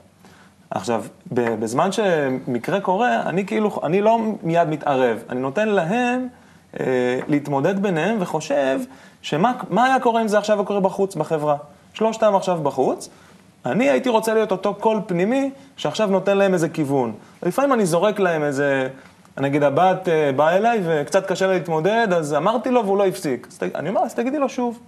עכשיו, 0.70 1.04
בזמן 1.32 1.92
שמקרה 1.92 2.80
קורה, 2.80 3.22
אני 3.22 3.46
כאילו, 3.46 3.80
אני 3.82 4.00
לא 4.00 4.18
מיד 4.42 4.68
מתערב, 4.68 5.22
אני 5.28 5.40
נותן 5.40 5.68
להם 5.68 6.28
אה, 6.80 7.20
להתמודד 7.28 7.82
ביניהם 7.82 8.16
וחושב 8.20 8.80
שמה 9.22 9.52
מה 9.70 9.84
היה 9.84 10.00
קורה 10.00 10.22
אם 10.22 10.28
זה 10.28 10.38
עכשיו 10.38 10.64
קורה 10.64 10.80
בחוץ, 10.80 11.14
בחברה. 11.14 11.56
שלושתם 11.94 12.34
עכשיו 12.34 12.58
בחוץ, 12.62 13.08
אני 13.66 13.90
הייתי 13.90 14.08
רוצה 14.08 14.34
להיות 14.34 14.50
אותו 14.52 14.74
קול 14.74 15.00
פנימי 15.06 15.50
שעכשיו 15.76 16.06
נותן 16.08 16.36
להם 16.38 16.54
איזה 16.54 16.68
כיוון. 16.68 17.12
לפעמים 17.42 17.72
אני 17.72 17.86
זורק 17.86 18.18
להם 18.18 18.42
איזה, 18.42 18.88
נגיד 19.36 19.62
הבת 19.62 20.08
אה, 20.08 20.30
באה 20.36 20.56
אליי 20.56 20.80
וקצת 20.84 21.26
קשה 21.26 21.46
לה 21.46 21.52
להתמודד, 21.52 22.08
אז 22.16 22.34
אמרתי 22.34 22.70
לו 22.70 22.84
והוא 22.84 22.98
לא 22.98 23.06
הפסיק. 23.06 23.46
אז 23.50 23.58
ת- 23.58 23.74
אני 23.74 23.88
אומר, 23.88 24.00
אז 24.00 24.14
תגידי 24.14 24.38
לו 24.38 24.48
שוב. 24.48 24.78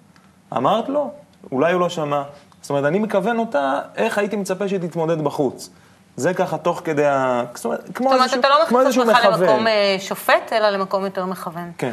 אמרת 0.56 0.88
לו? 0.88 1.10
אולי 1.52 1.72
הוא 1.72 1.80
לא 1.80 1.88
שמע. 1.88 2.22
זאת 2.62 2.70
אומרת, 2.70 2.84
אני 2.84 2.98
מכוון 2.98 3.38
אותה, 3.38 3.80
איך 3.96 4.18
הייתי 4.18 4.36
מצפה 4.36 4.68
שהיא 4.68 4.80
תתמודד 4.80 5.20
בחוץ. 5.22 5.70
זה 6.16 6.34
ככה 6.34 6.58
תוך 6.58 6.80
כדי 6.84 7.06
ה... 7.06 7.44
זאת 7.54 7.64
אומרת, 7.64 7.80
כמו 7.94 8.08
זאת 8.08 8.14
אומרת, 8.14 8.22
איזשהו, 8.22 8.40
אתה 8.40 8.48
לא 8.48 8.62
מכניס 8.64 8.80
איזשהו 8.86 9.02
אותך 9.02 9.18
מכוון. 9.24 9.40
למקום 9.48 9.66
אה, 9.66 9.96
שופט, 9.98 10.52
אלא 10.52 10.70
למקום 10.70 11.04
יותר 11.04 11.26
מכוון. 11.26 11.70
כן. 11.78 11.92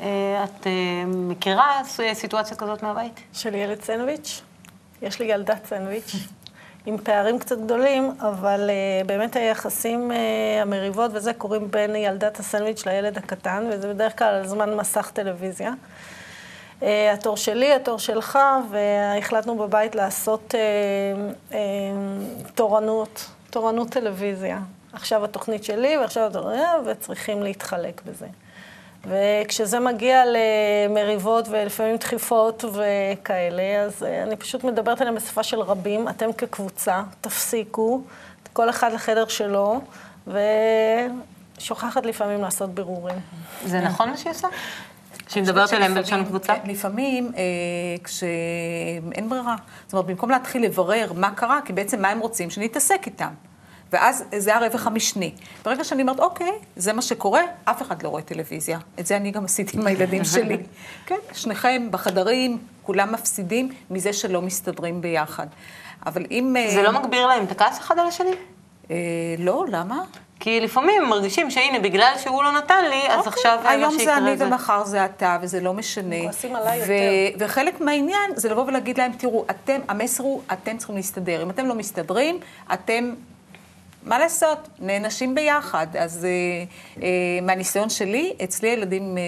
אה, 0.00 0.44
את 0.44 0.66
מכירה 1.06 1.66
סיטואציה 2.14 2.56
כזאת 2.56 2.82
מהבית? 2.82 3.20
של 3.32 3.54
ילד 3.54 3.82
סנדוויץ'. 3.82 4.42
יש 5.02 5.20
לי 5.20 5.26
ילדת 5.26 5.66
סנדוויץ', 5.66 6.14
עם 6.86 6.98
פערים 6.98 7.38
קצת 7.38 7.58
גדולים, 7.58 8.14
אבל 8.20 8.70
uh, 8.70 9.06
באמת 9.06 9.36
היחסים, 9.36 10.10
uh, 10.10 10.14
המריבות 10.62 11.10
וזה, 11.14 11.34
קורים 11.34 11.70
בין 11.70 11.96
ילדת 11.96 12.38
הסנדוויץ' 12.38 12.86
לילד 12.86 13.18
הקטן, 13.18 13.64
וזה 13.72 13.88
בדרך 13.88 14.18
כלל 14.18 14.34
על 14.34 14.46
זמן 14.46 14.76
מסך 14.76 15.10
טלוויזיה. 15.14 15.72
Uh, 16.80 16.84
התור 17.12 17.36
שלי, 17.36 17.72
התור 17.72 17.98
שלך, 17.98 18.38
והחלטנו 18.70 19.58
בבית 19.58 19.94
לעשות 19.94 20.54
uh, 20.54 21.52
uh, 21.52 21.54
תורנות, 22.54 23.30
תורנות 23.50 23.90
טלוויזיה. 23.90 24.58
עכשיו 24.92 25.24
התוכנית 25.24 25.64
שלי 25.64 25.96
ועכשיו 25.96 26.26
התוכנית, 26.26 26.68
וצריכים 26.86 27.42
להתחלק 27.42 28.02
בזה. 28.04 28.26
וכשזה 29.06 29.80
מגיע 29.80 30.22
למריבות 30.26 31.48
ולפעמים 31.48 31.96
דחיפות 31.96 32.64
וכאלה, 32.64 33.82
אז 33.82 34.02
אה, 34.02 34.22
אני 34.22 34.36
פשוט 34.36 34.64
מדברת 34.64 35.00
עליהם 35.00 35.16
בשפה 35.16 35.42
של 35.42 35.60
רבים. 35.60 36.08
אתם 36.08 36.32
כקבוצה, 36.32 37.02
תפסיקו, 37.20 38.02
כל 38.52 38.70
אחד 38.70 38.92
לחדר 38.92 39.26
שלו, 39.28 39.80
ושוכחת 41.58 42.06
לפעמים 42.06 42.40
לעשות 42.40 42.74
בירורים. 42.74 43.18
זה 43.64 43.80
נכון 43.80 44.10
מה 44.10 44.16
שהיא 44.16 44.30
עושה? 44.30 44.48
שהיא 45.28 45.42
מדברת 45.42 45.72
אליהם 45.72 45.94
בלשון 45.94 46.24
קבוצה? 46.24 46.54
לפעמים, 46.64 47.32
אה, 47.36 47.42
כשאין 48.04 49.28
ברירה. 49.28 49.56
זאת 49.86 49.92
אומרת, 49.92 50.06
במקום 50.06 50.30
להתחיל 50.30 50.64
לברר 50.64 51.12
מה 51.14 51.30
קרה, 51.30 51.60
כי 51.64 51.72
בעצם 51.72 52.02
מה 52.02 52.08
הם 52.08 52.20
רוצים? 52.20 52.50
שנתעסק 52.50 53.06
איתם. 53.06 53.32
ואז 53.92 54.24
זה 54.38 54.56
הרווח 54.56 54.86
המשני. 54.86 55.32
ברגע 55.64 55.84
שאני 55.84 56.02
אומרת, 56.02 56.20
אוקיי, 56.20 56.52
זה 56.76 56.92
מה 56.92 57.02
שקורה, 57.02 57.42
אף 57.64 57.82
אחד 57.82 58.02
לא 58.02 58.08
רואה 58.08 58.22
טלוויזיה. 58.22 58.78
את 59.00 59.06
זה 59.06 59.16
אני 59.16 59.30
גם 59.30 59.44
עשיתי 59.44 59.76
עם 59.76 59.86
הילדים 59.86 60.24
שלי. 60.24 60.58
כן, 61.06 61.18
שניכם 61.32 61.88
בחדרים, 61.90 62.58
כולם 62.82 63.12
מפסידים 63.12 63.68
מזה 63.90 64.12
שלא 64.12 64.42
מסתדרים 64.42 65.00
ביחד. 65.00 65.46
אבל 66.06 66.26
אם... 66.30 66.56
אה, 66.56 66.70
זה 66.70 66.82
לא 66.82 66.92
מגביר 66.92 67.26
להם 67.26 67.44
את 67.44 67.50
הכעס 67.50 67.78
אחד 67.78 67.98
על 67.98 68.06
השני? 68.06 68.30
אה, 68.90 68.96
לא, 69.38 69.64
למה? 69.68 70.04
כי 70.40 70.60
לפעמים 70.60 71.02
הם 71.02 71.08
מרגישים 71.08 71.50
שהנה, 71.50 71.78
בגלל 71.78 72.12
שהוא 72.18 72.42
לא 72.42 72.52
נתן 72.52 72.84
לי, 72.90 73.08
אז 73.08 73.26
עכשיו 73.26 73.58
אה, 73.58 73.62
מה 73.62 73.70
היום 73.70 73.90
שיקרה 73.90 74.04
זה 74.04 74.16
אני 74.16 74.34
ומחר 74.38 74.84
זה 74.84 75.04
אתה, 75.04 75.38
וזה 75.42 75.60
לא 75.60 75.74
משנה. 75.74 76.20
כועסים 76.22 76.56
עליי 76.56 76.80
ו- 76.80 76.92
יותר. 77.32 77.44
וחלק 77.44 77.80
מהעניין 77.80 78.30
זה 78.36 78.48
לבוא 78.48 78.64
ולהגיד 78.64 78.98
להם, 78.98 79.12
תראו, 79.12 79.44
אתם, 79.50 79.80
המסר 79.88 80.22
הוא, 80.22 80.40
אתם 80.52 80.76
צריכים 80.76 80.96
להסתדר. 80.96 81.42
אם 81.42 81.50
אתם 81.50 81.66
לא 81.66 81.74
מסתדרים, 81.74 82.38
אתם, 82.72 83.14
מה 84.04 84.18
לעשות, 84.18 84.68
נענשים 84.78 85.34
ביחד. 85.34 85.86
אז 85.98 86.24
אה, 86.24 86.30
אה, 87.02 87.08
מהניסיון 87.42 87.90
שלי, 87.90 88.32
אצלי 88.44 88.68
הילדים, 88.68 89.18
אה, 89.18 89.22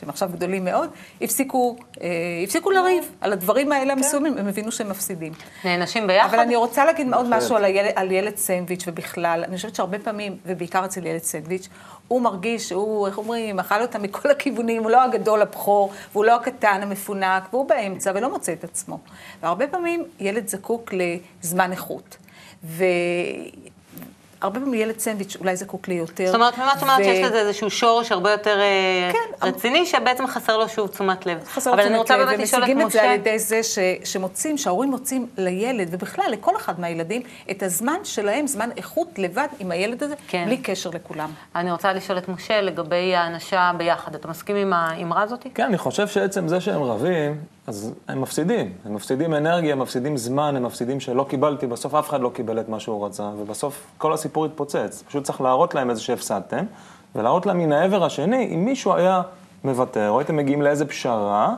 שהם 0.00 0.08
עכשיו 0.08 0.28
גדולים 0.32 0.64
מאוד, 0.64 0.90
הפסיקו, 1.22 1.76
אה, 2.00 2.08
הפסיקו 2.44 2.70
לריב 2.70 3.12
על 3.20 3.32
הדברים 3.32 3.72
האלה 3.72 3.92
המסוימים, 3.92 4.38
הם 4.38 4.48
הבינו 4.48 4.72
שהם 4.72 4.88
מפסידים. 4.88 5.32
נענשים 5.64 6.06
ביחד? 6.06 6.28
אבל 6.28 6.38
אני 6.38 6.56
רוצה 6.56 6.84
להגיד 6.84 7.14
עוד 7.14 7.26
משהו 7.28 7.56
על 7.56 7.64
הילד, 7.64 7.92
על 7.94 8.10
ילד 8.12 8.36
סנדוויץ' 8.36 8.84
ובכלל. 8.86 9.44
אני 9.48 9.56
חושבת 9.56 9.74
שהרבה 9.74 9.98
פעמים, 9.98 10.36
ובעיקר 10.46 10.84
אצל 10.84 11.06
ילד 11.06 11.22
סנדוויץ', 11.22 11.68
הוא 12.08 12.22
מרגיש 12.22 12.68
שהוא, 12.68 13.06
איך 13.06 13.18
אומרים, 13.18 13.58
אכל 13.58 13.82
אותה 13.82 13.98
מכל 13.98 14.30
הכיוונים, 14.30 14.82
הוא 14.82 14.90
לא 14.90 15.02
הגדול 15.02 15.42
הבכור, 15.42 15.92
והוא 16.12 16.24
לא 16.24 16.36
הקטן 16.36 16.80
המפונק, 16.82 17.42
והוא 17.50 17.68
באמצע 17.68 18.12
ולא 18.14 18.30
מוצא 18.30 18.52
את 18.52 18.64
עצמו. 18.64 18.98
והרבה 19.42 19.66
פעמים 19.66 20.04
ילד 20.20 20.48
זקוק 20.48 20.92
לזמן 21.42 21.72
איכות. 21.72 22.16
והרבה 24.42 24.60
פעמים 24.60 24.74
ילד 24.74 24.98
סנדוויץ' 24.98 25.36
אולי 25.40 25.56
זקוק 25.56 25.88
ליותר. 25.88 26.26
זאת 26.26 26.34
אומרת, 26.34 26.58
ממה 26.58 26.72
את 26.72 26.82
אומרת 26.82 27.04
שיש 27.04 27.24
לזה 27.24 27.38
איזשהו 27.38 27.70
שורש 27.70 28.12
הרבה 28.12 28.30
יותר 28.30 28.60
אה, 28.60 29.12
כן, 29.12 29.46
רציני, 29.46 29.86
שבעצם 29.86 30.26
חסר 30.26 30.58
לו 30.58 30.68
שוב 30.68 30.88
תשומת 30.88 31.26
לב. 31.26 31.44
חסר 31.44 31.70
אבל 31.72 31.80
אני 31.80 31.88
תשומת 31.88 32.00
רוצה 32.00 32.16
לב, 32.16 32.28
ומשיגים 32.38 32.80
את 32.80 32.90
זה 32.90 33.02
על. 33.02 33.10
ידי 33.10 33.38
זה 33.38 33.62
ש, 33.62 33.78
שמוצאים, 34.04 34.58
שההורים 34.58 34.90
מוצאים 34.90 35.26
לילד, 35.38 35.88
ובכלל 35.90 36.24
לכל 36.30 36.56
אחד 36.56 36.80
מהילדים, 36.80 37.22
את 37.50 37.62
הזמן 37.62 37.98
שלהם, 38.04 38.46
זמן 38.46 38.70
איכות 38.76 39.18
לבד 39.18 39.48
עם 39.58 39.70
הילד 39.70 40.02
הזה, 40.02 40.14
כן. 40.28 40.44
בלי 40.46 40.56
קשר 40.56 40.90
לכולם. 40.90 41.30
אני 41.54 41.72
רוצה 41.72 41.92
לשאול 41.92 42.18
את 42.18 42.28
משה 42.28 42.60
לגבי 42.60 43.16
האנשה 43.16 43.72
ביחד. 43.76 44.14
אתה 44.14 44.28
מסכים 44.28 44.56
עם 44.56 44.72
האמרה 44.72 45.22
הזאת? 45.22 45.46
כן, 45.54 45.64
אני 45.64 45.78
חושב 45.78 46.08
שעצם 46.08 46.48
זה 46.48 46.60
שהם 46.60 46.82
רבים, 46.82 47.40
אז 47.68 47.92
הם 48.08 48.20
מפסידים. 48.20 48.72
הם 48.84 48.94
מפסידים 48.94 49.34
אנרגיה, 49.34 49.72
הם 49.72 49.78
מפסידים 49.78 50.16
זמן, 50.16 50.56
הם 50.56 50.62
מפסידים 50.62 51.00
שלא 51.00 51.26
קיבלתי, 51.28 51.66
בסוף 51.66 51.94
אף 51.94 52.08
אחד 52.08 52.20
לא 52.20 52.30
קיבל 52.34 52.60
את 52.60 52.68
מה 52.68 52.80
שהוא 52.80 53.06
רצה, 53.06 53.30
ובסוף 53.38 53.86
כל 53.98 54.12
הסיפור 54.12 54.44
התפוצץ. 54.44 55.02
פשוט 55.08 55.24
צריך 55.24 55.40
להראות 55.40 55.74
להם 55.74 55.90
איזה 55.90 56.00
שהפסדתם, 56.00 56.64
ולהראות 57.14 57.46
להם 57.46 57.58
מן 57.58 57.72
העבר 57.72 58.04
השני, 58.04 58.50
אם 58.54 58.64
מישהו 58.64 58.94
היה 58.94 59.22
מוותר, 59.64 60.10
או 60.10 60.18
הייתם 60.18 60.36
מגיעים 60.36 60.62
לאיזה 60.62 60.86
פשרה, 60.86 61.54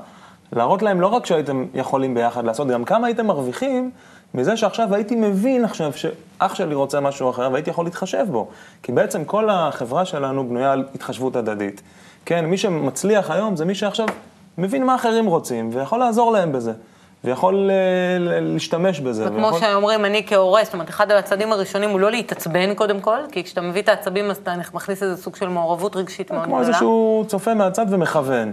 להראות 0.53 0.83
להם 0.83 1.01
לא 1.01 1.07
רק 1.07 1.27
שהייתם 1.27 1.67
יכולים 1.75 2.15
ביחד 2.15 2.45
לעשות, 2.45 2.69
גם 2.69 2.85
כמה 2.85 3.07
הייתם 3.07 3.27
מרוויחים 3.27 3.91
מזה 4.35 4.57
שעכשיו 4.57 4.95
הייתי 4.95 5.17
מבין 5.17 5.65
עכשיו 5.65 5.93
שאח 5.93 6.55
שלי 6.55 6.75
רוצה 6.75 7.01
משהו 7.01 7.31
אחר, 7.31 7.49
והייתי 7.53 7.71
יכול 7.71 7.85
להתחשב 7.85 8.27
בו. 8.31 8.49
כי 8.83 8.93
בעצם 8.93 9.25
כל 9.25 9.51
החברה 9.51 10.05
שלנו 10.05 10.49
בנויה 10.49 10.73
על 10.73 10.85
התחשבות 10.95 11.37
הדדית. 11.37 11.83
כן, 12.25 12.47
מי 12.47 12.59
שמצליח 12.59 13.31
היום 13.31 13.57
זה 13.57 13.65
מי 13.65 13.75
שעכשיו 13.75 14.09
מבין 14.59 14.85
מה 14.87 14.95
אחרים 14.95 15.27
רוצים, 15.27 15.71
ויכול 15.73 15.99
לעזור 15.99 16.33
להם 16.33 16.53
בזה, 16.53 16.73
ויכול 17.25 17.71
אה, 17.71 18.19
ל- 18.19 18.53
להשתמש 18.53 19.01
בזה. 19.01 19.27
וכמו 19.27 19.47
ויכול... 19.47 19.61
שאומרים, 19.61 20.05
אני 20.05 20.23
כהורה, 20.27 20.65
זאת 20.65 20.73
אומרת, 20.75 20.89
אחד 20.89 21.11
הצעדים 21.11 21.53
הראשונים 21.53 21.91
הוא 21.91 22.01
לא 22.01 22.11
להתעצבן 22.11 22.75
קודם 22.75 23.01
כל, 23.01 23.19
כי 23.33 23.45
כשאתה 23.45 23.61
מביא 23.61 23.83
את 23.83 23.89
העצבים 23.89 24.31
אז 24.31 24.37
אתה 24.37 24.53
מכניס 24.75 25.03
איזה 25.03 25.23
סוג 25.23 25.37
של 25.37 25.49
מעורבות 25.49 25.97
רגשית 25.97 26.31
מאוד 26.31 26.45
כמו 26.45 26.55
גדולה. 26.57 26.69
איזשהו 26.69 27.25
צופה 27.27 27.55
מהצד 27.55 27.87
ומכוון, 27.91 28.53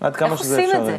עד 0.00 0.16
כמה 0.16 0.30
איך 0.32 0.38
שזה 0.38 0.56
עושים 0.62 0.70
את 0.70 0.74
אפשרי. 0.74 0.86
זה? 0.86 0.96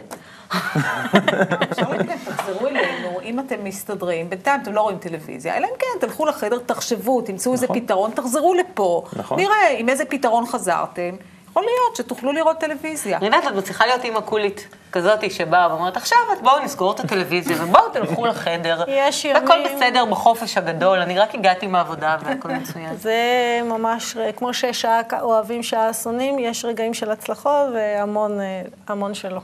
אפשר 1.72 1.90
להגיד 1.90 2.08
להם, 2.08 2.18
תחזרו 2.26 2.68
אלינו, 2.68 3.22
אם 3.24 3.40
אתם 3.40 3.56
מסתדרים, 3.64 4.30
בינתיים 4.30 4.62
אתם 4.62 4.74
לא 4.74 4.82
רואים 4.82 4.98
טלוויזיה, 4.98 5.58
אלא 5.58 5.66
אם 5.66 5.74
כן, 5.80 6.08
תלכו 6.08 6.26
לחדר, 6.26 6.58
תחשבו, 6.66 7.22
תמצאו 7.22 7.54
איזה 7.54 7.68
פתרון, 7.68 8.12
תחזרו 8.12 8.54
לפה. 8.54 9.04
נכון. 9.16 9.40
נראה 9.40 9.70
עם 9.78 9.90
איזה 9.90 10.06
פתרון 10.06 10.46
חזרתם. 10.46 11.16
יכול 11.56 11.64
להיות 11.66 11.96
שתוכלו 11.96 12.32
לראות 12.32 12.58
טלוויזיה. 12.58 13.18
רינת, 13.18 13.48
את 13.48 13.52
מצליחה 13.54 13.86
להיות 13.86 14.04
אימא 14.04 14.20
קולית 14.22 14.68
כזאת 14.92 15.32
שבאה 15.32 15.68
ואומרת, 15.72 15.98
עכשיו 15.98 16.18
את 16.34 16.42
בואו 16.42 16.60
נסגור 16.60 16.92
את 16.92 17.00
הטלוויזיה 17.00 17.58
ובואו 17.64 17.90
תלכו 17.90 18.26
לחדר. 18.26 18.84
יש 18.88 19.26
והכל 19.26 19.54
ימים- 19.54 19.76
בסדר 19.78 20.06
בחופש 20.06 20.58
הגדול, 20.58 21.00
אני 21.00 21.20
רק 21.20 21.36
הגעתי 21.36 21.68
מהעבודה 21.68 22.18
והכל 22.24 22.50
מצוין. 22.50 22.96
זה 22.96 23.16
ממש, 23.66 24.18
כמו 24.38 24.54
שיש 24.54 24.82
שעה 24.82 25.02
אוהבים, 25.22 25.64
שעה 25.64 25.94
שונאים, 25.94 26.40
יש 26.40 26.66
רגעים 26.66 26.94
של 26.94 27.12
הצלחות 27.12 27.68
והמון 27.74 28.40
אה, 29.10 29.14
שלא. 29.14 29.42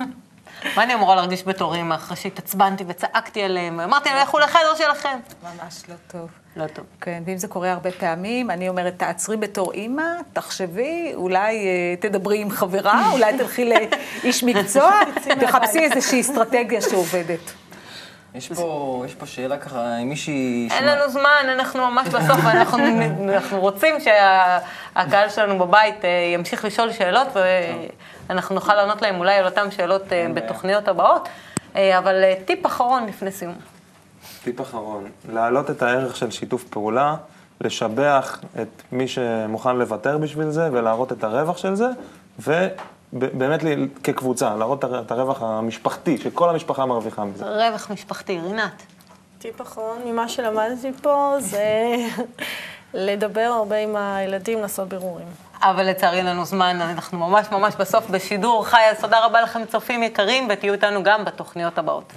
מה 0.76 0.82
אני 0.82 0.94
אמורה 0.94 1.14
להרגיש 1.14 1.44
בתור 1.44 1.74
אימא 1.74 1.94
אחרי 1.94 2.16
שהתעצבנתי 2.16 2.84
וצעקתי 2.88 3.42
עליהם, 3.42 3.78
ואמרתי 3.78 4.08
להם, 4.08 4.22
לכו 4.22 4.38
לחדר 4.38 4.74
שלכם. 4.78 5.18
ממש 5.42 5.82
לא 5.88 5.94
טוב. 6.08 6.45
לא 6.56 6.66
טוב. 6.66 6.84
כן, 7.00 7.22
ואם 7.26 7.36
זה 7.36 7.48
קורה 7.48 7.72
הרבה 7.72 7.90
פעמים, 7.90 8.50
אני 8.50 8.68
אומרת, 8.68 8.94
תעצרי 8.96 9.36
בתור 9.36 9.72
אימא, 9.72 10.02
תחשבי, 10.32 11.12
אולי 11.14 11.66
אה, 11.66 11.94
תדברי 12.00 12.38
עם 12.38 12.50
חברה, 12.50 13.10
אולי 13.12 13.38
תלכי 13.38 13.64
לאיש 13.64 14.44
מקצוע, 14.44 14.90
תחפשי 15.40 15.78
איזושהי 15.78 16.20
אסטרטגיה 16.20 16.80
שעובדת. 16.80 17.52
יש 18.36 18.48
פה, 18.48 19.02
יש 19.06 19.14
פה 19.14 19.26
שאלה 19.26 19.56
ככה, 19.56 19.98
אם 20.02 20.08
מישהי... 20.08 20.68
אין 20.70 20.84
לנו 20.84 21.10
זמן, 21.10 21.46
אנחנו 21.48 21.90
ממש 21.90 22.08
בסוף, 22.08 22.44
ואנחנו 22.44 22.78
אנחנו 23.34 23.60
רוצים 23.60 23.94
שהקהל 24.00 25.28
שלנו 25.28 25.58
בבית 25.58 26.04
אה, 26.04 26.10
ימשיך 26.34 26.64
לשאול 26.64 26.92
שאלות, 26.92 27.28
ואנחנו 28.28 28.54
נוכל 28.54 28.74
לענות 28.74 29.02
להם 29.02 29.18
אולי 29.18 29.34
על 29.34 29.44
אותן 29.44 29.70
שאלות 29.70 30.12
אה, 30.12 30.26
בתוכניות 30.34 30.88
הבאות. 30.88 31.28
אה, 31.76 31.98
אבל 31.98 32.22
טיפ 32.44 32.66
אחרון 32.66 33.06
לפני 33.06 33.30
סיום. 33.30 33.75
טיפ 34.46 34.60
אחרון, 34.60 35.04
להעלות 35.32 35.70
את 35.70 35.82
הערך 35.82 36.16
של 36.16 36.30
שיתוף 36.30 36.64
פעולה 36.64 37.16
לשבח 37.60 38.40
את 38.62 38.82
מי 38.92 39.08
שמוכן 39.08 39.76
לוותר 39.76 40.18
בשביל 40.18 40.50
זה 40.50 40.68
ולהראות 40.72 41.12
את 41.12 41.24
הרווח 41.24 41.56
של 41.56 41.74
זה, 41.74 41.88
ובאמת 42.38 43.62
לי- 43.62 43.88
כקבוצה, 44.02 44.56
להראות 44.56 44.84
את 44.84 45.10
הרווח 45.10 45.42
המשפחתי, 45.42 46.18
שכל 46.18 46.50
המשפחה 46.50 46.86
מרוויחה 46.86 47.24
מזה. 47.24 47.44
רווח 47.44 47.90
משפחתי, 47.90 48.40
רינת. 48.40 48.82
טיפ 49.38 49.60
אחרון 49.62 49.98
ממה 50.04 50.28
שלמדתי 50.28 50.92
פה 51.02 51.34
זה 51.38 51.96
לדבר 52.94 53.40
הרבה 53.56 53.76
עם 53.76 53.96
הילדים, 53.96 54.60
לעשות 54.62 54.88
בירורים. 54.88 55.26
אבל 55.62 55.86
לצערי 55.90 56.18
אין 56.18 56.26
לנו 56.26 56.44
זמן, 56.44 56.76
אנחנו 56.80 57.18
ממש 57.18 57.46
ממש 57.52 57.74
בסוף 57.78 58.10
בשידור 58.10 58.66
חי, 58.66 58.80
אז 58.90 59.00
תודה 59.00 59.24
רבה 59.24 59.40
לכם 59.42 59.64
צופים 59.64 60.02
יקרים, 60.02 60.48
ותהיו 60.50 60.72
איתנו 60.72 61.02
גם 61.02 61.24
בתוכניות 61.24 61.78
הבאות. 61.78 62.12